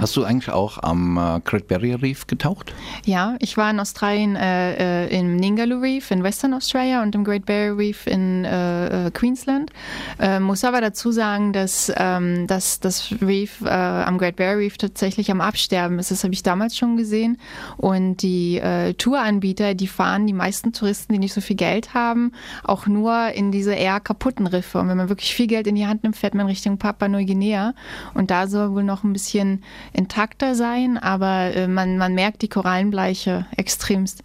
Hast 0.00 0.16
du 0.16 0.24
eigentlich 0.24 0.50
auch 0.50 0.82
am 0.82 1.16
äh, 1.16 1.40
Great 1.40 1.68
Barrier 1.68 2.02
Reef 2.02 2.26
getaucht? 2.26 2.74
Ja, 3.04 3.36
ich 3.40 3.56
war 3.56 3.70
in 3.70 3.80
Australien 3.80 4.36
äh, 4.36 5.06
äh, 5.06 5.18
im 5.18 5.36
Ningaloo 5.36 5.80
Reef 5.80 6.10
in 6.10 6.22
Western 6.22 6.54
Australia 6.54 7.02
und 7.02 7.14
im 7.14 7.24
Great 7.24 7.46
Barrier 7.46 7.76
Reef 7.76 8.06
in 8.06 8.44
äh, 8.44 9.06
äh 9.06 9.10
Queensland. 9.10 9.70
Äh, 10.18 10.40
muss 10.40 10.64
aber 10.64 10.80
dazu 10.80 11.12
sagen, 11.12 11.52
dass, 11.52 11.92
ähm, 11.96 12.46
dass 12.46 12.80
das 12.80 13.14
Reef 13.20 13.62
am 13.64 14.18
Great 14.18 14.36
Barrier 14.36 14.58
Reef 14.58 14.78
tatsächlich 14.78 15.30
am 15.30 15.40
Absterben 15.40 15.98
ist. 15.98 16.10
Das 16.10 16.24
habe 16.24 16.34
ich 16.34 16.42
damals 16.42 16.76
schon 16.76 16.96
gesehen. 16.96 17.38
Und 17.76 18.22
die 18.22 18.60
Touranbieter, 18.98 19.74
die 19.74 19.86
fahren 19.86 20.26
die 20.26 20.32
meisten 20.32 20.72
Touristen, 20.72 21.12
die 21.12 21.18
nicht 21.18 21.32
so 21.32 21.40
viel 21.40 21.56
Geld 21.56 21.94
haben, 21.94 22.32
auch 22.62 22.86
nur 22.86 23.28
in 23.32 23.52
diese 23.52 23.74
eher 23.74 24.00
kaputten 24.00 24.46
Riffe. 24.46 24.78
Und 24.78 24.88
wenn 24.88 24.96
man 24.96 25.08
wirklich 25.08 25.34
viel 25.34 25.46
Geld 25.46 25.66
in 25.66 25.74
die 25.74 25.86
Hand 25.86 26.02
nimmt, 26.02 26.16
fährt 26.16 26.34
man 26.34 26.46
Richtung 26.46 26.78
Papua-Neuguinea. 26.78 27.74
Und 28.14 28.30
da 28.30 28.46
soll 28.46 28.72
wohl 28.72 28.84
noch 28.84 29.04
ein 29.04 29.12
bisschen 29.12 29.63
intakter 29.92 30.54
sein, 30.54 30.98
aber 30.98 31.54
äh, 31.54 31.68
man, 31.68 31.98
man 31.98 32.14
merkt 32.14 32.42
die 32.42 32.48
Korallenbleiche 32.48 33.46
extremst 33.56 34.22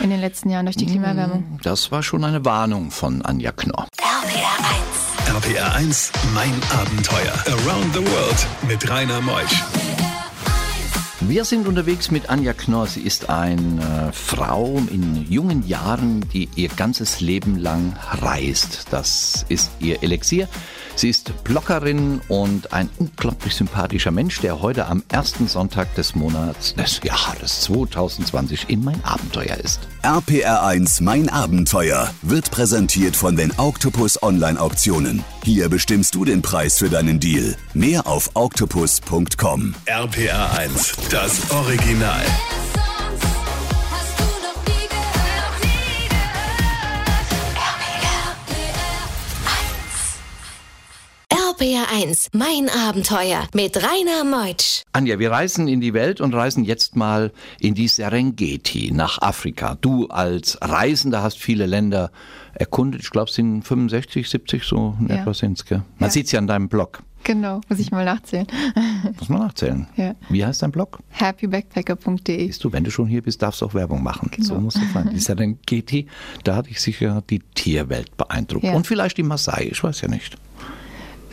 in 0.00 0.10
den 0.10 0.20
letzten 0.20 0.50
Jahren 0.50 0.66
durch 0.66 0.76
die 0.76 0.86
Klimaerwärmung. 0.86 1.40
Mm, 1.40 1.58
das 1.62 1.90
war 1.90 2.02
schon 2.02 2.24
eine 2.24 2.44
Warnung 2.44 2.90
von 2.90 3.22
Anja 3.22 3.52
Knorr. 3.52 3.88
RPR 3.98 5.36
1. 5.36 5.46
RPR 5.46 5.74
1, 5.74 6.12
mein 6.34 6.54
Abenteuer. 6.78 7.34
Around 7.46 7.94
the 7.94 8.00
World 8.00 8.46
mit 8.68 8.88
Rainer 8.88 9.20
Meusch. 9.20 9.62
Wir 11.20 11.44
sind 11.44 11.66
unterwegs 11.66 12.10
mit 12.10 12.30
Anja 12.30 12.54
Knorr. 12.54 12.86
Sie 12.86 13.02
ist 13.02 13.28
eine 13.28 14.12
Frau 14.14 14.80
in 14.90 15.26
jungen 15.28 15.66
Jahren, 15.66 16.24
die 16.32 16.48
ihr 16.54 16.68
ganzes 16.70 17.20
Leben 17.20 17.58
lang 17.58 17.96
reist. 18.22 18.86
Das 18.90 19.44
ist 19.48 19.70
ihr 19.80 20.02
Elixier. 20.02 20.48
Sie 20.98 21.10
ist 21.10 21.44
Bloggerin 21.44 22.20
und 22.26 22.72
ein 22.72 22.90
unglaublich 22.98 23.54
sympathischer 23.54 24.10
Mensch, 24.10 24.40
der 24.40 24.60
heute 24.60 24.86
am 24.86 25.04
ersten 25.08 25.46
Sonntag 25.46 25.94
des 25.94 26.16
Monats 26.16 26.74
des 26.74 27.00
Jahres 27.04 27.60
2020 27.60 28.68
in 28.68 28.82
mein 28.82 29.04
Abenteuer 29.04 29.58
ist. 29.62 29.78
RPR1 30.02 31.04
Mein 31.04 31.28
Abenteuer 31.28 32.10
wird 32.22 32.50
präsentiert 32.50 33.14
von 33.14 33.36
den 33.36 33.52
Octopus 33.58 34.20
Online 34.24 34.60
Auktionen. 34.60 35.22
Hier 35.44 35.68
bestimmst 35.68 36.16
du 36.16 36.24
den 36.24 36.42
Preis 36.42 36.78
für 36.78 36.88
deinen 36.88 37.20
Deal. 37.20 37.54
Mehr 37.74 38.04
auf 38.08 38.30
octopus.com. 38.34 39.76
RPR1, 39.86 40.96
das 41.10 41.48
Original. 41.52 42.24
RPR1, 51.58 52.28
mein 52.32 52.68
Abenteuer 52.68 53.48
mit 53.52 53.76
Rainer 53.76 54.22
Meutsch. 54.24 54.84
Anja, 54.92 55.18
wir 55.18 55.32
reisen 55.32 55.66
in 55.66 55.80
die 55.80 55.92
Welt 55.92 56.20
und 56.20 56.32
reisen 56.32 56.64
jetzt 56.64 56.94
mal 56.94 57.32
in 57.58 57.74
die 57.74 57.88
Serengeti 57.88 58.92
nach 58.92 59.20
Afrika. 59.22 59.76
Du 59.80 60.06
als 60.06 60.58
Reisender 60.62 61.22
hast 61.22 61.38
viele 61.38 61.66
Länder 61.66 62.12
erkundet. 62.54 63.00
Ich 63.02 63.10
glaube, 63.10 63.28
es 63.28 63.34
sind 63.34 63.62
65, 63.62 64.28
70 64.28 64.62
so 64.62 64.96
in 65.00 65.08
ja. 65.08 65.16
etwa 65.16 65.34
sind 65.34 65.64
Man 65.68 65.82
ja. 65.98 66.10
sieht 66.10 66.26
es 66.26 66.32
ja 66.32 66.38
an 66.38 66.46
deinem 66.46 66.68
Blog. 66.68 67.02
Genau, 67.24 67.60
muss 67.68 67.80
ich 67.80 67.90
mal 67.90 68.04
nachzählen. 68.04 68.46
Muss 69.18 69.28
man 69.28 69.40
nachzählen. 69.40 69.88
Ja. 69.96 70.14
Wie 70.28 70.44
heißt 70.44 70.62
dein 70.62 70.70
Blog? 70.70 71.00
happybackpacker.de. 71.10 72.46
Siehst 72.46 72.62
du, 72.62 72.72
wenn 72.72 72.84
du 72.84 72.92
schon 72.92 73.08
hier 73.08 73.22
bist, 73.22 73.42
darfst 73.42 73.62
du 73.62 73.66
auch 73.66 73.74
Werbung 73.74 74.02
machen. 74.04 74.30
Genau. 74.30 74.46
So 74.46 74.60
muss 74.60 74.76
es 74.76 74.92
sein. 74.92 75.10
Die 75.12 75.18
Serengeti, 75.18 76.06
da 76.44 76.54
hatte 76.54 76.70
ich 76.70 76.80
sicher 76.80 77.22
die 77.28 77.40
Tierwelt 77.40 78.16
beeindruckt. 78.16 78.64
Ja. 78.64 78.74
Und 78.74 78.86
vielleicht 78.86 79.16
die 79.16 79.24
Maasai, 79.24 79.68
ich 79.72 79.82
weiß 79.82 80.02
ja 80.02 80.08
nicht. 80.08 80.36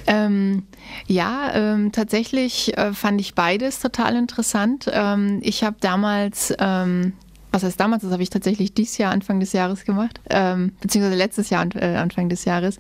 Ähm, 0.08 0.64
ja, 1.08 1.54
ähm, 1.54 1.92
tatsächlich 1.92 2.78
äh, 2.78 2.94
fand 2.94 3.20
ich 3.22 3.36
beides 3.36 3.80
total 3.80 4.16
interessant. 4.16 4.90
Ähm, 4.92 5.40
ich 5.42 5.64
habe 5.64 5.78
damals 5.80 6.54
ähm, 6.60 7.14
was 7.56 7.64
heißt 7.64 7.80
damals, 7.80 8.04
das 8.04 8.12
habe 8.12 8.22
ich 8.22 8.30
tatsächlich 8.30 8.74
dieses 8.74 8.98
Jahr 8.98 9.14
Anfang 9.14 9.40
des 9.40 9.54
Jahres 9.54 9.86
gemacht, 9.86 10.20
ähm, 10.30 10.74
beziehungsweise 10.82 11.18
letztes 11.18 11.50
Jahr 11.50 11.66
äh, 11.76 11.96
Anfang 11.96 12.28
des 12.28 12.44
Jahres. 12.44 12.78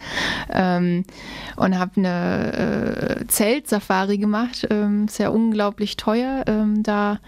Ähm, 0.51 1.05
und 1.55 1.79
habe 1.79 1.91
eine 1.95 3.21
äh, 3.21 3.27
Zeltsafari 3.27 4.17
gemacht, 4.17 4.67
ähm, 4.69 5.07
sehr 5.07 5.31
unglaublich 5.31 5.95
teuer, 5.95 6.43
ähm, 6.47 6.83
da 6.83 7.19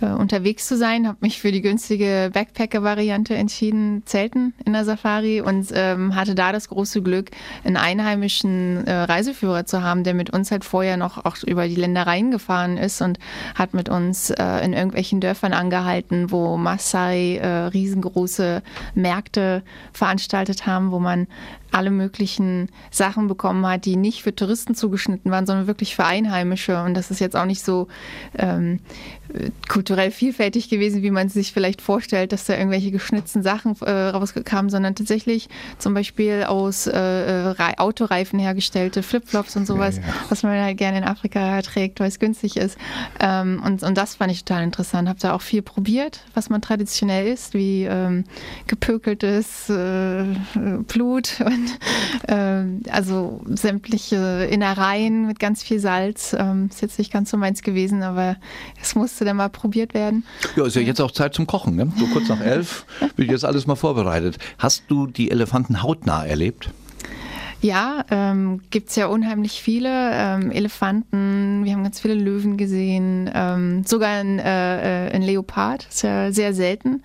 äh, 0.00 0.06
unterwegs 0.06 0.66
zu 0.66 0.76
sein, 0.76 1.06
habe 1.06 1.18
mich 1.20 1.40
für 1.40 1.52
die 1.52 1.62
günstige 1.62 2.30
Backpacker-Variante 2.32 3.34
entschieden, 3.34 4.02
Zelten 4.04 4.52
in 4.64 4.72
der 4.72 4.84
Safari. 4.84 5.40
Und 5.40 5.68
ähm, 5.72 6.14
hatte 6.14 6.34
da 6.34 6.52
das 6.52 6.68
große 6.68 7.02
Glück, 7.02 7.30
einen 7.64 7.76
einheimischen 7.76 8.86
äh, 8.86 8.92
Reiseführer 8.92 9.64
zu 9.64 9.82
haben, 9.82 10.04
der 10.04 10.14
mit 10.14 10.30
uns 10.30 10.50
halt 10.50 10.64
vorher 10.64 10.96
noch 10.96 11.24
auch 11.24 11.36
über 11.44 11.66
die 11.68 11.76
Ländereien 11.76 12.30
gefahren 12.30 12.76
ist 12.76 13.00
und 13.00 13.18
hat 13.54 13.74
mit 13.74 13.88
uns 13.88 14.30
äh, 14.30 14.64
in 14.64 14.72
irgendwelchen 14.72 15.20
Dörfern 15.20 15.52
angehalten, 15.52 16.30
wo 16.30 16.56
Maasai 16.90 17.36
äh, 17.36 17.48
riesengroße 17.66 18.62
Märkte 18.94 19.62
veranstaltet 19.92 20.66
haben, 20.66 20.90
wo 20.90 20.98
man 20.98 21.26
alle 21.72 21.90
möglichen 21.90 22.68
Sachen 22.90 23.28
bekommen 23.28 23.66
hat, 23.66 23.84
die 23.84 23.96
nicht 23.96 24.22
für 24.22 24.34
Touristen 24.34 24.74
zugeschnitten 24.74 25.30
waren, 25.30 25.46
sondern 25.46 25.66
wirklich 25.66 25.94
für 25.94 26.04
Einheimische. 26.04 26.82
Und 26.82 26.94
das 26.94 27.10
ist 27.10 27.20
jetzt 27.20 27.36
auch 27.36 27.44
nicht 27.44 27.62
so 27.62 27.88
ähm, 28.38 28.80
kulturell 29.68 30.10
vielfältig 30.10 30.68
gewesen, 30.68 31.02
wie 31.02 31.10
man 31.10 31.28
sich 31.28 31.52
vielleicht 31.52 31.80
vorstellt, 31.80 32.32
dass 32.32 32.46
da 32.46 32.56
irgendwelche 32.56 32.90
geschnitzten 32.90 33.42
Sachen 33.42 33.76
äh, 33.82 33.90
rauskamen, 33.90 34.70
sondern 34.70 34.94
tatsächlich 34.94 35.48
zum 35.78 35.94
Beispiel 35.94 36.44
aus 36.44 36.86
äh, 36.86 37.50
äh 37.50 37.54
Autoreifen 37.76 38.38
hergestellte 38.38 39.02
Flipflops 39.02 39.56
und 39.56 39.66
sowas, 39.66 39.96
ja, 39.96 40.02
ja. 40.02 40.14
was 40.28 40.42
man 40.42 40.60
halt 40.60 40.76
gerne 40.76 40.98
in 40.98 41.04
Afrika 41.04 41.60
trägt, 41.62 42.00
weil 42.00 42.08
es 42.08 42.18
günstig 42.18 42.56
ist. 42.56 42.76
Ähm, 43.20 43.62
und, 43.64 43.82
und 43.82 43.96
das 43.96 44.16
fand 44.16 44.32
ich 44.32 44.44
total 44.44 44.64
interessant. 44.64 45.08
Habe 45.08 45.20
da 45.20 45.34
auch 45.34 45.42
viel 45.42 45.62
probiert, 45.62 46.24
was 46.34 46.50
man 46.50 46.60
traditionell 46.60 47.26
isst, 47.28 47.54
wie 47.54 47.84
ähm, 47.84 48.24
gepökeltes 48.66 49.68
äh, 49.70 50.24
Blut 50.88 51.40
und 51.44 51.59
äh, 52.26 52.64
also 52.90 53.40
sämtliche 53.46 54.48
Innereien 54.50 55.26
mit 55.26 55.38
ganz 55.38 55.62
viel 55.62 55.80
Salz. 55.80 56.34
Ähm, 56.38 56.68
ist 56.70 56.82
jetzt 56.82 56.98
nicht 56.98 57.12
ganz 57.12 57.30
so 57.30 57.36
meins 57.36 57.62
gewesen, 57.62 58.02
aber 58.02 58.36
es 58.80 58.94
musste 58.94 59.24
dann 59.24 59.36
mal 59.36 59.48
probiert 59.48 59.94
werden. 59.94 60.24
Ja, 60.56 60.66
ist 60.66 60.76
ja 60.76 60.82
jetzt 60.82 61.00
auch 61.00 61.10
Zeit 61.10 61.34
zum 61.34 61.46
Kochen. 61.46 61.76
Ne? 61.76 61.92
So 61.96 62.06
kurz 62.06 62.28
nach 62.28 62.40
elf 62.40 62.84
wird 63.16 63.30
jetzt 63.30 63.44
alles 63.44 63.66
mal 63.66 63.76
vorbereitet. 63.76 64.38
Hast 64.58 64.84
du 64.88 65.06
die 65.06 65.30
Elefanten 65.30 65.82
hautnah 65.82 66.24
erlebt? 66.24 66.70
Ja, 67.62 68.06
ähm, 68.10 68.62
gibt 68.70 68.88
es 68.88 68.96
ja 68.96 69.06
unheimlich 69.06 69.60
viele 69.60 69.90
ähm, 70.14 70.50
Elefanten. 70.50 71.62
Wir 71.64 71.74
haben 71.74 71.82
ganz 71.82 72.00
viele 72.00 72.14
Löwen 72.14 72.56
gesehen. 72.56 73.30
Ähm, 73.34 73.84
sogar 73.84 74.08
ein, 74.08 74.38
äh, 74.38 75.08
äh 75.08 75.10
ein 75.12 75.20
Leopard, 75.20 75.86
ist 75.90 76.02
ja 76.02 76.32
sehr 76.32 76.54
selten 76.54 77.02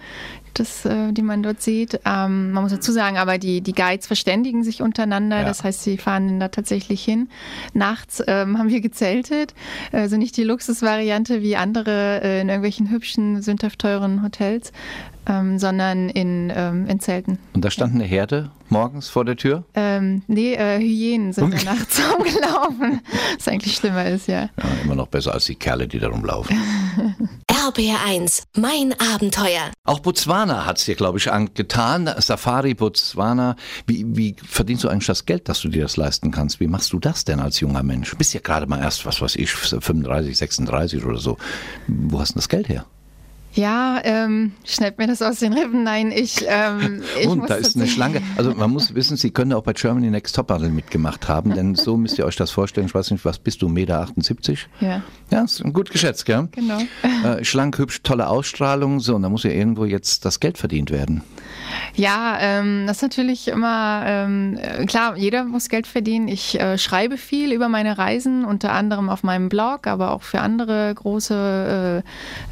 das, 0.59 0.85
äh, 0.85 1.11
die 1.11 1.21
man 1.21 1.43
dort 1.43 1.61
sieht. 1.61 1.99
Ähm, 2.05 2.51
man 2.51 2.63
muss 2.63 2.71
dazu 2.71 2.91
sagen, 2.91 3.17
aber 3.17 3.37
die, 3.37 3.61
die 3.61 3.73
Guides 3.73 4.07
verständigen 4.07 4.63
sich 4.63 4.81
untereinander. 4.81 5.39
Ja. 5.39 5.45
Das 5.45 5.63
heißt, 5.63 5.83
sie 5.83 5.97
fahren 5.97 6.39
da 6.39 6.49
tatsächlich 6.49 7.03
hin. 7.03 7.29
Nachts 7.73 8.23
ähm, 8.27 8.57
haben 8.57 8.69
wir 8.69 8.81
gezeltet. 8.81 9.53
Also 9.91 10.17
nicht 10.17 10.37
die 10.37 10.43
Luxusvariante 10.43 11.41
wie 11.41 11.55
andere 11.55 12.21
äh, 12.23 12.41
in 12.41 12.49
irgendwelchen 12.49 12.89
hübschen, 12.89 13.41
sündhaft 13.41 13.79
teuren 13.79 14.23
Hotels, 14.23 14.71
ähm, 15.27 15.59
sondern 15.59 16.09
in, 16.09 16.51
ähm, 16.55 16.87
in 16.87 16.99
Zelten. 16.99 17.39
Und 17.53 17.65
da 17.65 17.71
stand 17.71 17.95
eine 17.95 18.05
Herde 18.05 18.51
morgens 18.69 19.09
vor 19.09 19.25
der 19.25 19.35
Tür? 19.35 19.63
Ähm, 19.73 20.23
nee, 20.27 20.53
äh, 20.53 20.79
Hyänen 20.79 21.33
sind 21.33 21.53
da 21.53 21.63
nachts 21.73 22.01
rumgelaufen. 22.01 23.01
Was 23.37 23.47
eigentlich 23.47 23.75
schlimmer 23.75 24.05
ist, 24.05 24.27
ja. 24.27 24.43
ja. 24.43 24.49
Immer 24.83 24.95
noch 24.95 25.07
besser 25.07 25.33
als 25.33 25.45
die 25.45 25.55
Kerle, 25.55 25.87
die 25.87 25.99
da 25.99 26.09
rumlaufen. 26.09 26.57
RBR1, 27.51 28.43
mein 28.57 28.93
Abenteuer. 28.99 29.71
Auch 29.85 29.99
Botswana 29.99 30.65
hat 30.65 30.77
es 30.77 30.85
dir, 30.85 30.95
glaube 30.95 31.17
ich, 31.17 31.31
angetan. 31.31 32.09
Safari 32.19 32.75
Botswana. 32.75 33.55
Wie, 33.87 34.05
wie 34.15 34.35
verdienst 34.43 34.83
du 34.83 34.89
eigentlich 34.89 35.07
das 35.07 35.25
Geld, 35.25 35.49
dass 35.49 35.61
du 35.61 35.69
dir 35.69 35.83
das 35.83 35.97
leisten 35.97 36.31
kannst? 36.31 36.59
Wie 36.59 36.67
machst 36.67 36.93
du 36.93 36.99
das 36.99 37.25
denn 37.25 37.39
als 37.39 37.59
junger 37.59 37.81
Mensch? 37.81 38.11
Du 38.11 38.17
bist 38.17 38.33
ja 38.33 38.39
gerade 38.39 38.67
mal 38.67 38.79
erst, 38.81 39.05
was 39.05 39.19
weiß 39.19 39.35
ich, 39.37 39.51
35, 39.51 40.37
36 40.37 41.05
oder 41.05 41.17
so. 41.17 41.37
Wo 41.87 42.19
hast 42.19 42.31
du 42.31 42.35
das 42.35 42.49
Geld 42.49 42.69
her? 42.69 42.85
Ja, 43.55 44.01
ähm, 44.03 44.51
schneidet 44.65 44.97
mir 44.97 45.07
das 45.07 45.21
aus 45.21 45.39
den 45.39 45.53
Rippen. 45.53 45.83
Nein, 45.83 46.11
ich. 46.11 46.45
Ähm, 46.47 47.01
ich 47.19 47.27
Und 47.27 47.49
da 47.49 47.55
ist 47.55 47.75
eine 47.75 47.87
Schlange. 47.87 48.21
Also 48.35 48.53
man 48.53 48.69
muss 48.69 48.93
wissen, 48.93 49.17
Sie 49.17 49.31
können 49.31 49.53
auch 49.53 49.63
bei 49.63 49.73
Germany 49.73 50.09
Next 50.09 50.35
Top 50.35 50.49
Model 50.49 50.69
mitgemacht 50.69 51.27
haben, 51.27 51.53
denn 51.53 51.75
so 51.75 51.95
müsst 51.97 52.17
ihr 52.19 52.25
euch 52.25 52.35
das 52.35 52.51
vorstellen. 52.51 52.87
Ich 52.87 52.93
weiß 52.93 53.11
nicht, 53.11 53.23
was 53.23 53.39
bist 53.39 53.61
du, 53.61 53.69
Meter 53.69 53.99
78? 54.01 54.67
Ja. 54.81 55.01
Ja, 55.31 55.43
ist 55.43 55.63
gut 55.73 55.89
geschätzt, 55.89 56.25
gell? 56.25 56.49
Genau. 56.51 56.79
Äh, 57.23 57.43
schlank, 57.43 57.77
hübsch, 57.77 58.01
tolle 58.03 58.27
Ausstrahlung. 58.27 58.99
So, 58.99 59.15
und 59.15 59.21
da 59.21 59.29
muss 59.29 59.43
ja 59.43 59.51
irgendwo 59.51 59.85
jetzt 59.85 60.25
das 60.25 60.39
Geld 60.39 60.57
verdient 60.57 60.91
werden. 60.91 61.23
Ja, 61.95 62.37
ähm, 62.41 62.85
das 62.87 62.97
ist 62.97 63.01
natürlich 63.03 63.47
immer, 63.47 64.03
ähm, 64.05 64.57
äh, 64.61 64.85
klar, 64.85 65.15
jeder 65.15 65.45
muss 65.45 65.69
Geld 65.69 65.87
verdienen. 65.87 66.27
Ich 66.27 66.59
äh, 66.59 66.77
schreibe 66.77 67.17
viel 67.17 67.53
über 67.53 67.69
meine 67.69 67.97
Reisen, 67.97 68.43
unter 68.43 68.73
anderem 68.73 69.09
auf 69.09 69.23
meinem 69.23 69.47
Blog, 69.47 69.87
aber 69.87 70.11
auch 70.11 70.23
für 70.23 70.41
andere 70.41 70.93
große 70.93 72.03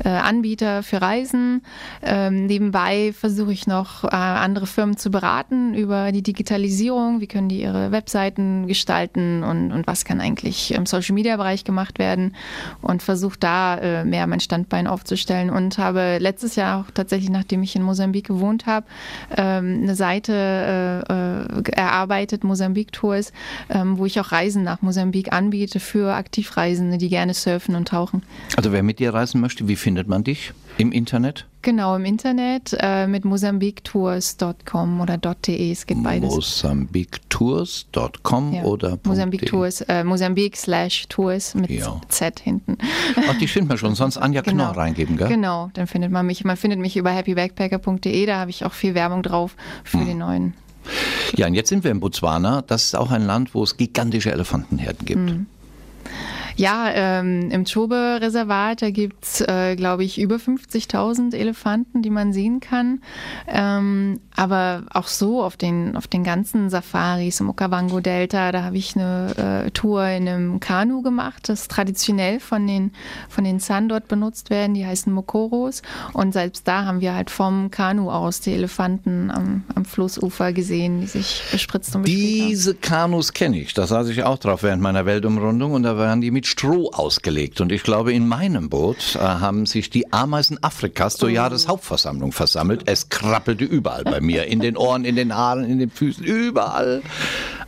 äh, 0.03 0.07
äh, 0.07 0.09
Anbieter 0.09 0.83
für 0.83 1.01
Reisen. 1.01 1.61
Ähm, 2.01 2.45
nebenbei 2.45 3.13
versuche 3.13 3.51
ich 3.51 3.67
noch 3.67 4.05
äh, 4.05 4.07
andere 4.07 4.65
Firmen 4.65 4.97
zu 4.97 5.11
beraten 5.11 5.73
über 5.73 6.11
die 6.11 6.23
Digitalisierung, 6.23 7.19
wie 7.19 7.27
können 7.27 7.49
die 7.49 7.61
ihre 7.61 7.91
Webseiten 7.91 8.67
gestalten 8.67 9.43
und, 9.43 9.71
und 9.71 9.87
was 9.87 10.05
kann 10.05 10.21
eigentlich 10.21 10.73
im 10.73 10.85
Social-Media-Bereich 10.85 11.63
gemacht 11.65 11.99
werden 11.99 12.35
und 12.81 13.03
versuche 13.03 13.37
da 13.39 13.77
äh, 13.77 14.05
mehr 14.05 14.25
mein 14.27 14.39
Standbein 14.39 14.87
aufzustellen 14.87 15.49
und 15.49 15.77
habe 15.77 16.17
letztes 16.19 16.55
Jahr 16.55 16.81
auch 16.81 16.91
tatsächlich, 16.91 17.29
nachdem 17.29 17.63
ich 17.63 17.75
in 17.75 17.83
Mosambik 17.83 18.27
gewohnt 18.27 18.65
habe, 18.65 18.85
eine 19.35 19.95
Seite 19.95 20.33
äh, 20.33 21.13
äh, 21.13 21.71
erarbeitet, 21.71 22.43
Mosambik 22.43 22.91
Tours, 22.91 23.33
ähm, 23.69 23.97
wo 23.97 24.05
ich 24.05 24.19
auch 24.19 24.31
Reisen 24.31 24.63
nach 24.63 24.81
Mosambik 24.81 25.33
anbiete 25.33 25.79
für 25.79 26.13
Aktivreisende, 26.13 26.97
die 26.97 27.09
gerne 27.09 27.33
surfen 27.33 27.75
und 27.75 27.87
tauchen. 27.87 28.23
Also 28.55 28.71
wer 28.71 28.83
mit 28.83 28.99
dir 28.99 29.13
reisen 29.13 29.41
möchte, 29.41 29.67
wie 29.67 29.75
findet 29.75 30.07
man 30.07 30.23
dich 30.23 30.53
im 30.77 30.91
Internet? 30.91 31.47
Genau, 31.61 31.95
im 31.95 32.03
Internet 32.03 32.75
äh, 32.77 33.07
mit 33.07 33.23
mosambiktours.com 33.23 34.99
oder 34.99 35.17
.de, 35.17 35.71
es 35.71 35.85
geht 35.85 36.03
beides. 36.03 36.29
Mosambiktours.com 36.29 38.53
ja. 38.53 38.63
oder 38.63 38.99
Mosambik 39.03 39.45
Tours, 39.45 39.79
äh, 39.81 40.03
Mosambik 40.03 40.57
slash 40.57 41.05
Tours 41.07 41.55
mit 41.55 41.69
ja. 41.69 42.01
Z 42.09 42.41
hinten. 42.41 42.77
Ach, 43.29 43.37
die 43.37 43.47
findet 43.47 43.69
man 43.69 43.77
schon, 43.77 43.95
sonst 43.95 44.17
Anja 44.17 44.41
genau. 44.41 44.65
Knorr 44.65 44.77
reingeben, 44.77 45.15
gell? 45.15 45.29
Genau, 45.29 45.69
dann 45.73 45.87
findet 45.87 46.11
man 46.11 46.25
mich. 46.25 46.43
Man 46.43 46.57
findet 46.57 46.81
mich 46.81 46.97
über 46.97 47.11
happybackpacker.de, 47.11 48.25
da 48.25 48.39
habe 48.39 48.49
ich 48.49 48.65
auch 48.65 48.73
viel 48.73 48.93
Werbung 48.93 49.23
drauf 49.23 49.55
für 49.85 49.99
hm. 49.99 50.05
den 50.05 50.17
neuen. 50.17 50.53
Ja, 51.35 51.47
und 51.47 51.53
jetzt 51.53 51.69
sind 51.69 51.85
wir 51.85 51.91
in 51.91 52.01
Botswana. 52.01 52.61
Das 52.61 52.83
ist 52.83 52.95
auch 52.95 53.11
ein 53.11 53.25
Land, 53.25 53.55
wo 53.55 53.63
es 53.63 53.77
gigantische 53.77 54.33
Elefantenherden 54.33 55.05
gibt. 55.05 55.29
Hm. 55.29 55.45
Ja, 56.55 56.89
ähm, 56.93 57.49
im 57.51 57.65
Chobe-Reservat, 57.65 58.81
da 58.81 58.91
gibt's, 58.91 59.41
äh, 59.41 59.75
glaube 59.75 60.03
ich, 60.03 60.19
über 60.19 60.35
50.000 60.35 61.35
Elefanten, 61.35 62.01
die 62.01 62.09
man 62.09 62.33
sehen 62.33 62.59
kann. 62.59 63.01
Ähm, 63.47 64.19
aber 64.35 64.83
auch 64.91 65.07
so 65.07 65.43
auf 65.43 65.57
den, 65.57 65.95
auf 65.95 66.07
den 66.07 66.23
ganzen 66.23 66.69
Safaris 66.69 67.39
im 67.39 67.49
Okavango-Delta, 67.49 68.51
da 68.51 68.63
habe 68.63 68.77
ich 68.77 68.95
eine 68.95 69.65
äh, 69.65 69.71
Tour 69.71 70.05
in 70.07 70.27
einem 70.27 70.59
Kanu 70.59 71.01
gemacht, 71.01 71.49
das 71.49 71.67
traditionell 71.67 72.39
von 72.39 72.65
den, 72.67 72.91
von 73.29 73.43
den 73.43 73.59
San 73.59 73.89
dort 73.89 74.07
benutzt 74.07 74.49
werden. 74.49 74.73
Die 74.73 74.85
heißen 74.85 75.11
Mokoros. 75.11 75.81
Und 76.13 76.33
selbst 76.33 76.67
da 76.67 76.85
haben 76.85 77.01
wir 77.01 77.13
halt 77.13 77.29
vom 77.29 77.71
Kanu 77.71 78.09
aus 78.09 78.41
die 78.41 78.53
Elefanten 78.53 79.31
am, 79.31 79.63
am 79.75 79.85
Flussufer 79.85 80.53
gesehen, 80.53 81.01
die 81.01 81.07
sich 81.07 81.43
bespritzt 81.51 81.95
und 81.95 82.07
Diese 82.07 82.75
Kanus 82.75 83.33
kenne 83.33 83.59
ich. 83.59 83.73
Da 83.73 83.87
saß 83.87 84.09
ich 84.09 84.23
auch 84.23 84.37
drauf 84.37 84.63
während 84.63 84.81
meiner 84.81 85.05
Weltumrundung 85.05 85.73
und 85.73 85.83
da 85.83 85.97
waren 85.97 86.21
die 86.21 86.31
mit 86.31 86.42
mit 86.43 86.47
Stroh 86.47 86.89
ausgelegt. 86.91 87.61
Und 87.61 87.71
ich 87.71 87.83
glaube, 87.83 88.11
in 88.11 88.27
meinem 88.27 88.67
Boot 88.67 89.15
äh, 89.15 89.19
haben 89.19 89.65
sich 89.65 89.89
die 89.89 90.11
Ameisen 90.11 90.61
Afrikas 90.61 91.15
zur. 91.15 91.29
Jahreshauptversammlung 91.29 92.33
versammelt. 92.33 92.81
Es 92.85 93.07
krabbelte 93.07 93.63
überall 93.63 94.03
bei 94.03 94.19
mir. 94.19 94.45
In 94.47 94.59
den 94.59 94.75
Ohren, 94.75 95.05
in 95.05 95.15
den 95.15 95.33
Haaren, 95.33 95.63
in 95.63 95.79
den 95.79 95.89
Füßen, 95.89 96.23
überall. 96.23 97.01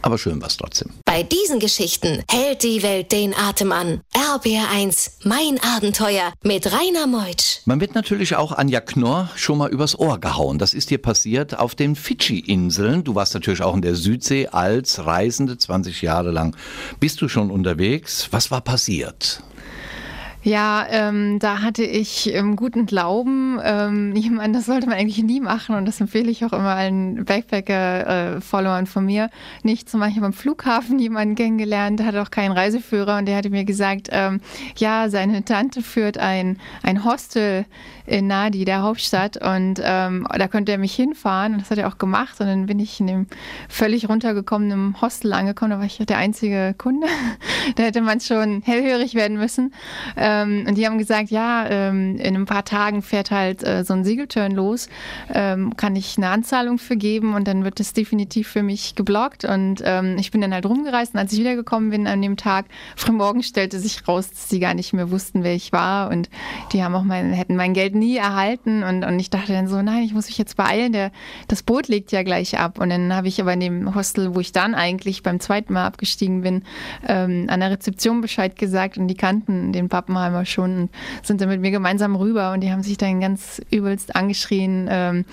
Aber 0.01 0.19
schön 0.19 0.39
war 0.39 0.49
es 0.49 0.57
trotzdem. 0.57 0.91
Bei 1.05 1.23
diesen 1.23 1.59
Geschichten 1.59 2.21
hält 2.29 2.61
die 2.61 2.83
Welt 2.83 3.11
den 3.11 3.33
Atem 3.33 3.71
an. 3.71 4.01
RBR1, 4.13 5.11
mein 5.23 5.59
Abenteuer 5.63 6.31
mit 6.43 6.71
Rainer 6.71 7.07
Meutsch. 7.07 7.61
Man 7.65 7.79
wird 7.79 7.95
natürlich 7.95 8.35
auch 8.35 8.51
Anja 8.51 8.81
Knorr 8.81 9.29
schon 9.35 9.57
mal 9.57 9.71
übers 9.71 9.97
Ohr 9.97 10.19
gehauen. 10.19 10.59
Das 10.59 10.73
ist 10.73 10.89
dir 10.89 10.99
passiert 10.99 11.57
auf 11.57 11.73
den 11.73 11.95
Fidschi-Inseln. 11.95 13.03
Du 13.03 13.15
warst 13.15 13.33
natürlich 13.33 13.63
auch 13.63 13.73
in 13.73 13.81
der 13.81 13.95
Südsee 13.95 14.47
als 14.47 15.05
Reisende 15.05 15.57
20 15.57 16.01
Jahre 16.01 16.31
lang. 16.31 16.55
Bist 16.99 17.21
du 17.21 17.29
schon 17.29 17.49
unterwegs? 17.49 18.27
Was 18.31 18.51
war 18.51 18.61
passiert? 18.65 19.41
Ja, 20.45 20.85
ähm, 20.91 21.39
da 21.39 21.63
hatte 21.63 21.83
ich 21.83 22.31
im 22.31 22.55
guten 22.55 22.85
Glauben, 22.85 23.59
ähm, 23.63 24.13
meine, 24.31 24.53
das 24.53 24.67
sollte 24.67 24.85
man 24.85 24.95
eigentlich 24.95 25.23
nie 25.23 25.39
machen 25.41 25.75
und 25.75 25.87
das 25.87 25.99
empfehle 25.99 26.29
ich 26.29 26.45
auch 26.45 26.53
immer 26.53 26.75
allen 26.75 27.25
Backpacker-Followern 27.25 28.83
äh, 28.83 28.87
von 28.87 29.05
mir, 29.05 29.31
nicht 29.63 29.89
zum 29.89 30.01
Beispiel 30.01 30.21
beim 30.21 30.33
Flughafen 30.33 30.99
jemanden 30.99 31.33
kennengelernt, 31.33 31.99
der 31.99 32.05
hat 32.05 32.15
auch 32.17 32.29
keinen 32.29 32.51
Reiseführer 32.51 33.17
und 33.17 33.25
der 33.25 33.37
hatte 33.37 33.49
mir 33.49 33.65
gesagt, 33.65 34.09
ähm, 34.11 34.39
ja, 34.77 35.09
seine 35.09 35.43
Tante 35.45 35.81
führt 35.81 36.19
ein, 36.19 36.59
ein 36.83 37.03
Hostel 37.03 37.65
in 38.05 38.27
Nadi, 38.27 38.65
der 38.65 38.83
Hauptstadt 38.83 39.37
und 39.37 39.81
ähm, 39.83 40.27
da 40.31 40.47
könnte 40.47 40.71
er 40.71 40.77
mich 40.77 40.93
hinfahren 40.93 41.53
und 41.53 41.61
das 41.61 41.71
hat 41.71 41.79
er 41.79 41.87
auch 41.87 41.97
gemacht 41.97 42.39
und 42.39 42.45
dann 42.45 42.67
bin 42.67 42.79
ich 42.79 42.99
in 42.99 43.07
dem 43.07 43.25
völlig 43.67 44.09
runtergekommenen 44.09 45.01
Hostel 45.01 45.33
angekommen, 45.33 45.71
da 45.71 45.79
war 45.79 45.85
ich 45.85 45.97
der 45.97 46.19
einzige 46.19 46.75
Kunde, 46.77 47.07
da 47.77 47.83
hätte 47.83 48.01
man 48.01 48.19
schon 48.19 48.61
hellhörig 48.61 49.15
werden 49.15 49.37
müssen. 49.37 49.73
Ähm, 50.15 50.34
ähm, 50.35 50.65
und 50.67 50.77
die 50.77 50.85
haben 50.85 50.97
gesagt, 50.97 51.29
ja, 51.29 51.65
ähm, 51.69 52.17
in 52.17 52.35
ein 52.35 52.45
paar 52.45 52.65
Tagen 52.65 53.01
fährt 53.01 53.31
halt 53.31 53.63
äh, 53.63 53.83
so 53.83 53.93
ein 53.93 54.03
Siegelturn 54.03 54.51
los, 54.51 54.89
ähm, 55.33 55.75
kann 55.77 55.95
ich 55.95 56.17
eine 56.17 56.29
Anzahlung 56.29 56.77
für 56.77 56.97
geben? 56.97 57.33
Und 57.33 57.47
dann 57.47 57.63
wird 57.63 57.79
es 57.79 57.93
definitiv 57.93 58.47
für 58.47 58.63
mich 58.63 58.95
geblockt. 58.95 59.45
Und 59.45 59.81
ähm, 59.85 60.17
ich 60.19 60.31
bin 60.31 60.41
dann 60.41 60.53
halt 60.53 60.65
rumgereist. 60.65 61.13
Und 61.13 61.19
als 61.19 61.33
ich 61.33 61.39
wiedergekommen 61.39 61.89
bin 61.89 62.07
an 62.07 62.21
dem 62.21 62.37
Tag, 62.37 62.65
frühmorgen 62.95 63.43
stellte 63.43 63.79
sich 63.79 64.07
raus, 64.07 64.29
dass 64.29 64.49
sie 64.49 64.59
gar 64.59 64.73
nicht 64.73 64.93
mehr 64.93 65.11
wussten, 65.11 65.43
wer 65.43 65.53
ich 65.53 65.71
war. 65.71 66.09
Und 66.09 66.29
die 66.71 66.83
haben 66.83 66.95
auch 66.95 67.03
mein, 67.03 67.33
hätten 67.33 67.55
mein 67.55 67.73
Geld 67.73 67.95
nie 67.95 68.17
erhalten. 68.17 68.83
Und, 68.83 69.03
und 69.03 69.19
ich 69.19 69.29
dachte 69.29 69.53
dann 69.53 69.67
so, 69.67 69.81
nein, 69.81 70.03
ich 70.03 70.13
muss 70.13 70.27
mich 70.27 70.37
jetzt 70.37 70.57
beeilen, 70.57 70.91
der, 70.91 71.11
das 71.47 71.63
Boot 71.63 71.87
legt 71.87 72.11
ja 72.11 72.23
gleich 72.23 72.57
ab. 72.59 72.79
Und 72.79 72.89
dann 72.89 73.13
habe 73.13 73.27
ich 73.27 73.39
aber 73.41 73.53
in 73.53 73.59
dem 73.59 73.95
Hostel, 73.95 74.35
wo 74.35 74.39
ich 74.39 74.51
dann 74.51 74.75
eigentlich 74.75 75.23
beim 75.23 75.39
zweiten 75.39 75.73
Mal 75.73 75.85
abgestiegen 75.85 76.41
bin, 76.41 76.63
ähm, 77.07 77.45
an 77.49 77.59
der 77.59 77.71
Rezeption 77.71 78.21
Bescheid 78.21 78.55
gesagt. 78.55 78.97
Und 78.97 79.07
die 79.07 79.15
kannten 79.15 79.71
den 79.73 79.89
Pappen 79.89 80.17
einmal 80.25 80.45
schon 80.45 80.75
und 80.75 80.89
sind 81.23 81.41
dann 81.41 81.49
mit 81.49 81.61
mir 81.61 81.71
gemeinsam 81.71 82.15
rüber 82.15 82.51
und 82.51 82.61
die 82.61 82.71
haben 82.71 82.83
sich 82.83 82.97
dann 82.97 83.19
ganz 83.19 83.61
übelst 83.71 84.15
angeschrien, 84.15 84.87
ähm, 84.89 85.25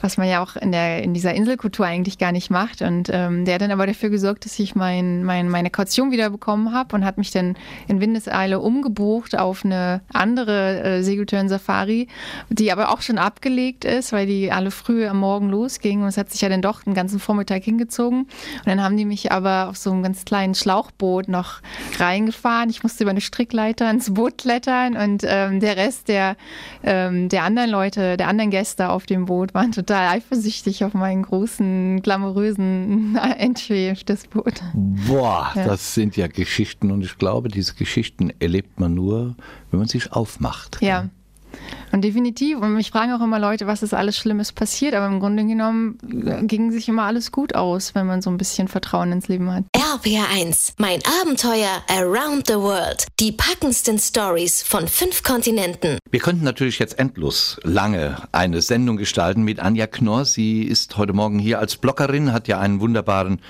was 0.00 0.16
man 0.16 0.28
ja 0.28 0.42
auch 0.42 0.56
in, 0.56 0.72
der, 0.72 1.02
in 1.02 1.14
dieser 1.14 1.34
Inselkultur 1.34 1.86
eigentlich 1.86 2.18
gar 2.18 2.32
nicht 2.32 2.50
macht. 2.50 2.82
Und 2.82 3.08
ähm, 3.12 3.44
der 3.44 3.54
hat 3.54 3.62
dann 3.62 3.70
aber 3.70 3.86
dafür 3.86 4.10
gesorgt, 4.10 4.44
dass 4.44 4.58
ich 4.58 4.74
mein, 4.74 5.24
mein, 5.24 5.48
meine 5.48 5.70
Kaution 5.70 6.10
wieder 6.10 6.30
bekommen 6.30 6.72
habe 6.72 6.94
und 6.96 7.04
hat 7.04 7.18
mich 7.18 7.30
dann 7.30 7.56
in 7.88 8.00
Windeseile 8.00 8.60
umgebucht 8.60 9.38
auf 9.38 9.64
eine 9.64 10.00
andere 10.12 10.82
äh, 10.82 11.02
Segeltörn-Safari, 11.02 12.08
die 12.48 12.72
aber 12.72 12.90
auch 12.90 13.02
schon 13.02 13.18
abgelegt 13.18 13.84
ist, 13.84 14.12
weil 14.12 14.26
die 14.26 14.52
alle 14.52 14.70
früh 14.70 15.06
am 15.06 15.18
Morgen 15.18 15.48
losgingen 15.48 16.02
und 16.02 16.08
es 16.08 16.16
hat 16.16 16.30
sich 16.30 16.40
ja 16.40 16.48
dann 16.48 16.62
doch 16.62 16.82
den 16.82 16.94
ganzen 16.94 17.20
Vormittag 17.20 17.62
hingezogen. 17.64 18.20
Und 18.20 18.66
dann 18.66 18.82
haben 18.82 18.96
die 18.96 19.04
mich 19.04 19.32
aber 19.32 19.68
auf 19.68 19.76
so 19.76 19.90
einem 19.90 20.02
ganz 20.02 20.24
kleinen 20.24 20.54
Schlauchboot 20.54 21.28
noch 21.28 21.60
reingefahren. 21.98 22.70
Ich 22.70 22.82
musste 22.82 23.04
über 23.04 23.10
eine 23.10 23.20
Strickleiter 23.20 23.90
ins 23.90 24.12
Boot 24.14 24.29
klettern 24.36 24.96
und 24.96 25.22
ähm, 25.26 25.60
der 25.60 25.76
Rest 25.76 26.08
der, 26.08 26.36
ähm, 26.82 27.28
der 27.28 27.44
anderen 27.44 27.70
Leute, 27.70 28.16
der 28.16 28.28
anderen 28.28 28.50
Gäste 28.50 28.90
auf 28.90 29.06
dem 29.06 29.26
Boot 29.26 29.54
waren 29.54 29.72
total 29.72 30.08
eifersüchtig 30.08 30.84
auf 30.84 30.94
meinen 30.94 31.22
großen, 31.22 32.02
glamourösen 32.02 33.16
Entry 33.38 33.94
das 34.06 34.26
Boot. 34.26 34.62
Boah, 34.74 35.52
ja. 35.54 35.64
das 35.64 35.94
sind 35.94 36.16
ja 36.16 36.26
Geschichten 36.26 36.90
und 36.90 37.02
ich 37.02 37.18
glaube, 37.18 37.48
diese 37.48 37.74
Geschichten 37.74 38.32
erlebt 38.40 38.80
man 38.80 38.94
nur, 38.94 39.36
wenn 39.70 39.78
man 39.78 39.88
sich 39.88 40.12
aufmacht. 40.12 40.78
Ja. 40.80 41.08
Und 41.92 42.02
definitiv. 42.02 42.58
Und 42.58 42.74
mich 42.74 42.90
fragen 42.90 43.12
auch 43.12 43.20
immer 43.20 43.40
Leute, 43.40 43.66
was 43.66 43.82
ist 43.82 43.92
alles 43.94 44.16
Schlimmes 44.16 44.52
passiert. 44.52 44.94
Aber 44.94 45.06
im 45.06 45.18
Grunde 45.18 45.44
genommen 45.44 45.98
äh, 46.24 46.44
ging 46.44 46.70
sich 46.70 46.88
immer 46.88 47.02
alles 47.04 47.32
gut 47.32 47.54
aus, 47.54 47.94
wenn 47.94 48.06
man 48.06 48.20
so 48.22 48.30
ein 48.30 48.36
bisschen 48.36 48.68
Vertrauen 48.68 49.10
ins 49.12 49.26
Leben 49.28 49.52
hat. 49.52 49.64
RPR1, 49.76 50.74
mein 50.78 51.00
Abenteuer 51.20 51.82
Around 51.88 52.46
the 52.46 52.54
World. 52.54 53.08
Die 53.18 53.32
packendsten 53.32 53.98
Stories 53.98 54.62
von 54.62 54.86
fünf 54.86 55.24
Kontinenten. 55.24 55.98
Wir 56.10 56.20
könnten 56.20 56.44
natürlich 56.44 56.78
jetzt 56.78 56.96
endlos 56.98 57.58
lange 57.64 58.16
eine 58.32 58.62
Sendung 58.62 58.96
gestalten 58.96 59.42
mit 59.42 59.58
Anja 59.58 59.88
Knorr. 59.88 60.24
Sie 60.24 60.62
ist 60.62 60.96
heute 60.96 61.12
Morgen 61.12 61.40
hier 61.40 61.58
als 61.58 61.76
Bloggerin, 61.76 62.32
hat 62.32 62.46
ja 62.46 62.60
einen 62.60 62.80
wunderbaren 62.80 63.40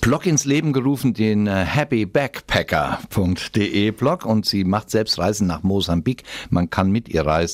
Blog 0.00 0.26
ins 0.26 0.44
Leben 0.44 0.72
gerufen, 0.72 1.14
den 1.14 1.48
äh, 1.48 1.64
happybackpacker.de 1.64 3.90
Blog. 3.90 4.24
Und 4.24 4.46
sie 4.46 4.62
macht 4.64 4.90
selbst 4.90 5.18
Reisen 5.18 5.48
nach 5.48 5.64
Mosambik. 5.64 6.22
Man 6.50 6.70
kann 6.70 6.92
mit 6.92 7.08
ihr 7.08 7.26
reisen. 7.26 7.47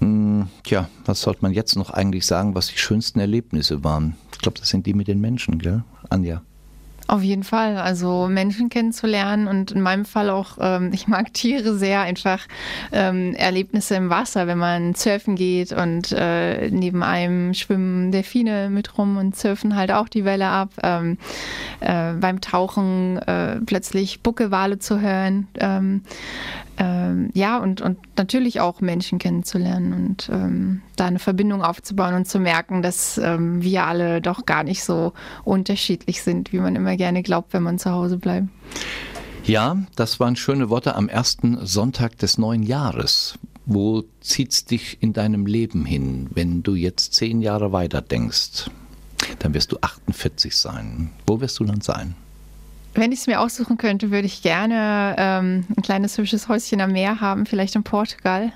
Hm, 0.00 0.48
tja, 0.64 0.88
was 1.04 1.22
sollte 1.22 1.42
man 1.42 1.52
jetzt 1.52 1.76
noch 1.76 1.90
eigentlich 1.90 2.26
sagen, 2.26 2.54
was 2.54 2.68
die 2.68 2.78
schönsten 2.78 3.20
Erlebnisse 3.20 3.84
waren? 3.84 4.16
Ich 4.32 4.38
glaube, 4.38 4.58
das 4.58 4.68
sind 4.68 4.86
die 4.86 4.94
mit 4.94 5.08
den 5.08 5.20
Menschen, 5.20 5.58
gell, 5.58 5.82
Anja? 6.10 6.42
Auf 7.08 7.22
jeden 7.22 7.42
Fall. 7.42 7.78
Also 7.78 8.28
Menschen 8.28 8.68
kennenzulernen 8.68 9.48
und 9.48 9.70
in 9.70 9.80
meinem 9.80 10.04
Fall 10.04 10.28
auch, 10.28 10.58
ähm, 10.60 10.90
ich 10.92 11.08
mag 11.08 11.32
Tiere 11.32 11.74
sehr, 11.74 12.02
einfach 12.02 12.46
ähm, 12.92 13.34
Erlebnisse 13.34 13.94
im 13.94 14.10
Wasser, 14.10 14.46
wenn 14.46 14.58
man 14.58 14.94
surfen 14.94 15.34
geht 15.34 15.72
und 15.72 16.12
äh, 16.12 16.70
neben 16.70 17.02
einem 17.02 17.54
schwimmen 17.54 18.12
Delfine 18.12 18.68
mit 18.68 18.98
rum 18.98 19.16
und 19.16 19.34
surfen 19.36 19.74
halt 19.74 19.90
auch 19.90 20.08
die 20.08 20.26
Welle 20.26 20.48
ab. 20.48 20.68
Ähm, 20.82 21.16
äh, 21.80 22.12
beim 22.12 22.42
Tauchen 22.42 23.16
äh, 23.16 23.58
plötzlich 23.64 24.20
Buckelwale 24.20 24.78
zu 24.78 25.00
hören. 25.00 25.48
Ähm, 26.78 27.30
ja, 27.34 27.58
und, 27.58 27.80
und 27.80 27.98
natürlich 28.16 28.60
auch 28.60 28.80
Menschen 28.80 29.18
kennenzulernen 29.18 29.92
und 29.92 30.30
ähm, 30.32 30.82
da 30.94 31.06
eine 31.06 31.18
Verbindung 31.18 31.62
aufzubauen 31.62 32.14
und 32.14 32.28
zu 32.28 32.38
merken, 32.38 32.82
dass 32.82 33.18
ähm, 33.18 33.62
wir 33.62 33.84
alle 33.84 34.22
doch 34.22 34.46
gar 34.46 34.62
nicht 34.62 34.84
so 34.84 35.12
unterschiedlich 35.44 36.22
sind, 36.22 36.52
wie 36.52 36.60
man 36.60 36.76
immer 36.76 36.96
gerne 36.96 37.24
glaubt, 37.24 37.52
wenn 37.52 37.64
man 37.64 37.78
zu 37.80 37.90
Hause 37.90 38.16
bleibt. 38.16 38.46
Ja, 39.44 39.78
das 39.96 40.20
waren 40.20 40.36
schöne 40.36 40.70
Worte 40.70 40.94
am 40.94 41.08
ersten 41.08 41.66
Sonntag 41.66 42.16
des 42.18 42.38
neuen 42.38 42.62
Jahres. 42.62 43.38
Wo 43.66 44.04
zieht's 44.20 44.64
dich 44.64 44.98
in 45.00 45.12
deinem 45.12 45.46
Leben 45.46 45.84
hin, 45.84 46.28
wenn 46.32 46.62
du 46.62 46.74
jetzt 46.74 47.14
zehn 47.14 47.42
Jahre 47.42 47.72
weiter 47.72 48.02
denkst? 48.02 48.70
Dann 49.40 49.52
wirst 49.52 49.72
du 49.72 49.78
48 49.80 50.56
sein. 50.56 51.10
Wo 51.26 51.40
wirst 51.40 51.58
du 51.58 51.64
dann 51.64 51.80
sein? 51.80 52.14
Wenn 52.98 53.12
ich 53.12 53.20
es 53.20 53.26
mir 53.28 53.40
aussuchen 53.40 53.78
könnte, 53.78 54.10
würde 54.10 54.26
ich 54.26 54.42
gerne 54.42 55.14
ähm, 55.16 55.64
ein 55.68 55.82
kleines 55.82 56.18
hübsches 56.18 56.48
Häuschen 56.48 56.80
am 56.80 56.90
Meer 56.90 57.20
haben, 57.20 57.46
vielleicht 57.46 57.76
in 57.76 57.84
Portugal. 57.84 58.52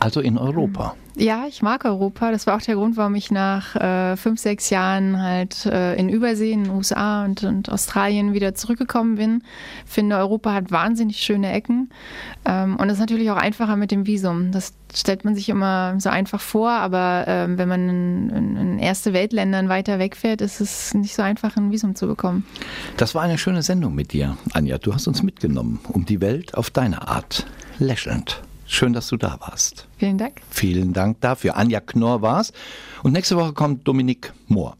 Also 0.00 0.20
in 0.20 0.38
Europa. 0.38 0.94
Ja, 1.16 1.46
ich 1.48 1.62
mag 1.62 1.84
Europa. 1.84 2.30
Das 2.30 2.46
war 2.46 2.56
auch 2.56 2.62
der 2.62 2.76
Grund, 2.76 2.96
warum 2.96 3.16
ich 3.16 3.32
nach 3.32 3.74
äh, 3.74 4.16
fünf, 4.16 4.38
sechs 4.38 4.70
Jahren 4.70 5.20
halt 5.20 5.66
äh, 5.66 5.96
in 5.96 6.08
Übersee, 6.08 6.52
in 6.52 6.62
den 6.62 6.72
USA 6.72 7.24
und, 7.24 7.42
und, 7.42 7.68
Australien 7.68 8.34
wieder 8.34 8.54
zurückgekommen 8.54 9.16
bin. 9.16 9.42
Finde, 9.84 10.16
Europa 10.16 10.52
hat 10.52 10.70
wahnsinnig 10.70 11.16
schöne 11.16 11.50
Ecken. 11.50 11.90
Ähm, 12.44 12.76
und 12.76 12.88
es 12.88 12.94
ist 12.94 13.00
natürlich 13.00 13.32
auch 13.32 13.36
einfacher 13.36 13.74
mit 13.74 13.90
dem 13.90 14.06
Visum. 14.06 14.52
Das 14.52 14.74
stellt 14.94 15.24
man 15.24 15.34
sich 15.34 15.48
immer 15.48 15.96
so 15.98 16.08
einfach 16.08 16.40
vor, 16.40 16.70
aber 16.70 17.24
ähm, 17.26 17.58
wenn 17.58 17.68
man 17.68 17.88
in, 17.88 18.30
in, 18.30 18.56
in 18.56 18.78
erste 18.78 19.12
Weltländern 19.12 19.68
weiter 19.68 19.98
wegfährt, 19.98 20.40
ist 20.40 20.60
es 20.60 20.94
nicht 20.94 21.16
so 21.16 21.22
einfach, 21.22 21.56
ein 21.56 21.72
Visum 21.72 21.96
zu 21.96 22.06
bekommen. 22.06 22.46
Das 22.96 23.16
war 23.16 23.22
eine 23.22 23.38
schöne 23.38 23.62
Sendung 23.62 23.96
mit 23.96 24.12
dir, 24.12 24.36
Anja. 24.52 24.78
Du 24.78 24.94
hast 24.94 25.08
uns 25.08 25.24
mitgenommen 25.24 25.80
um 25.88 26.04
die 26.04 26.20
Welt 26.20 26.54
auf 26.54 26.70
deine 26.70 27.08
Art. 27.08 27.44
Lächelnd. 27.80 28.40
Schön, 28.70 28.92
dass 28.92 29.08
du 29.08 29.16
da 29.16 29.38
warst. 29.40 29.88
Vielen 29.96 30.18
Dank. 30.18 30.42
Vielen 30.50 30.92
Dank 30.92 31.22
dafür. 31.22 31.56
Anja 31.56 31.80
Knorr 31.80 32.20
war's. 32.20 32.52
Und 33.02 33.12
nächste 33.12 33.36
Woche 33.36 33.54
kommt 33.54 33.88
Dominik 33.88 34.34
Mohr. 34.46 34.76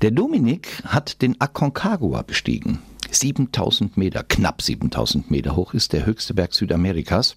Der 0.00 0.12
Dominik 0.12 0.82
hat 0.86 1.20
den 1.20 1.38
Aconcagua 1.40 2.22
bestiegen. 2.22 2.78
7000 3.10 3.96
Meter, 3.96 4.22
knapp 4.22 4.62
7000 4.62 5.28
Meter 5.28 5.56
hoch 5.56 5.74
ist 5.74 5.92
der 5.92 6.06
höchste 6.06 6.34
Berg 6.34 6.54
Südamerikas. 6.54 7.36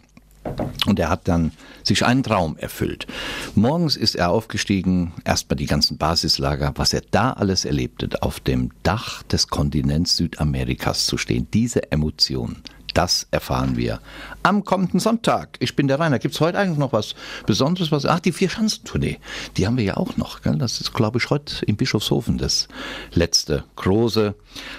Und 0.85 0.99
er 0.99 1.09
hat 1.09 1.27
dann 1.27 1.51
sich 1.83 2.05
einen 2.05 2.21
Traum 2.21 2.55
erfüllt. 2.57 3.07
Morgens 3.55 3.95
ist 3.95 4.15
er 4.15 4.29
aufgestiegen, 4.29 5.11
erstmal 5.25 5.57
die 5.57 5.65
ganzen 5.65 5.97
Basislager, 5.97 6.73
was 6.75 6.93
er 6.93 7.01
da 7.09 7.31
alles 7.31 7.65
erlebte, 7.65 8.09
auf 8.21 8.39
dem 8.39 8.69
Dach 8.83 9.23
des 9.23 9.47
Kontinents 9.47 10.17
Südamerikas 10.17 11.07
zu 11.07 11.17
stehen. 11.17 11.47
Diese 11.51 11.91
Emotionen, 11.91 12.61
das 12.93 13.27
erfahren 13.31 13.77
wir 13.77 13.99
am 14.43 14.63
kommenden 14.63 14.99
Sonntag. 14.99 15.57
Ich 15.59 15.75
bin 15.75 15.87
der 15.87 15.99
Rainer. 15.99 16.19
Gibt 16.19 16.35
es 16.35 16.41
heute 16.41 16.57
eigentlich 16.57 16.77
noch 16.77 16.93
was 16.93 17.15
Besonderes? 17.45 17.91
Was? 17.91 18.05
Ach, 18.05 18.19
die 18.19 18.31
Vier-Schanzentournee. 18.31 19.19
Die 19.57 19.67
haben 19.67 19.77
wir 19.77 19.83
ja 19.83 19.97
auch 19.97 20.17
noch. 20.17 20.41
Gell? 20.41 20.57
Das 20.57 20.81
ist, 20.81 20.93
glaube 20.93 21.19
ich, 21.19 21.29
heute 21.29 21.65
in 21.65 21.77
Bischofshofen 21.77 22.37
das 22.37 22.67
letzte 23.13 23.63
große 23.75 24.35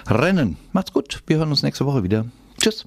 Rennen. 0.07 0.57
Macht's 0.73 0.93
gut. 0.93 1.23
Wir 1.27 1.37
hören 1.37 1.49
uns 1.49 1.63
nächste 1.63 1.85
Woche 1.85 2.03
wieder. 2.03 2.25
Tschüss. 2.59 2.83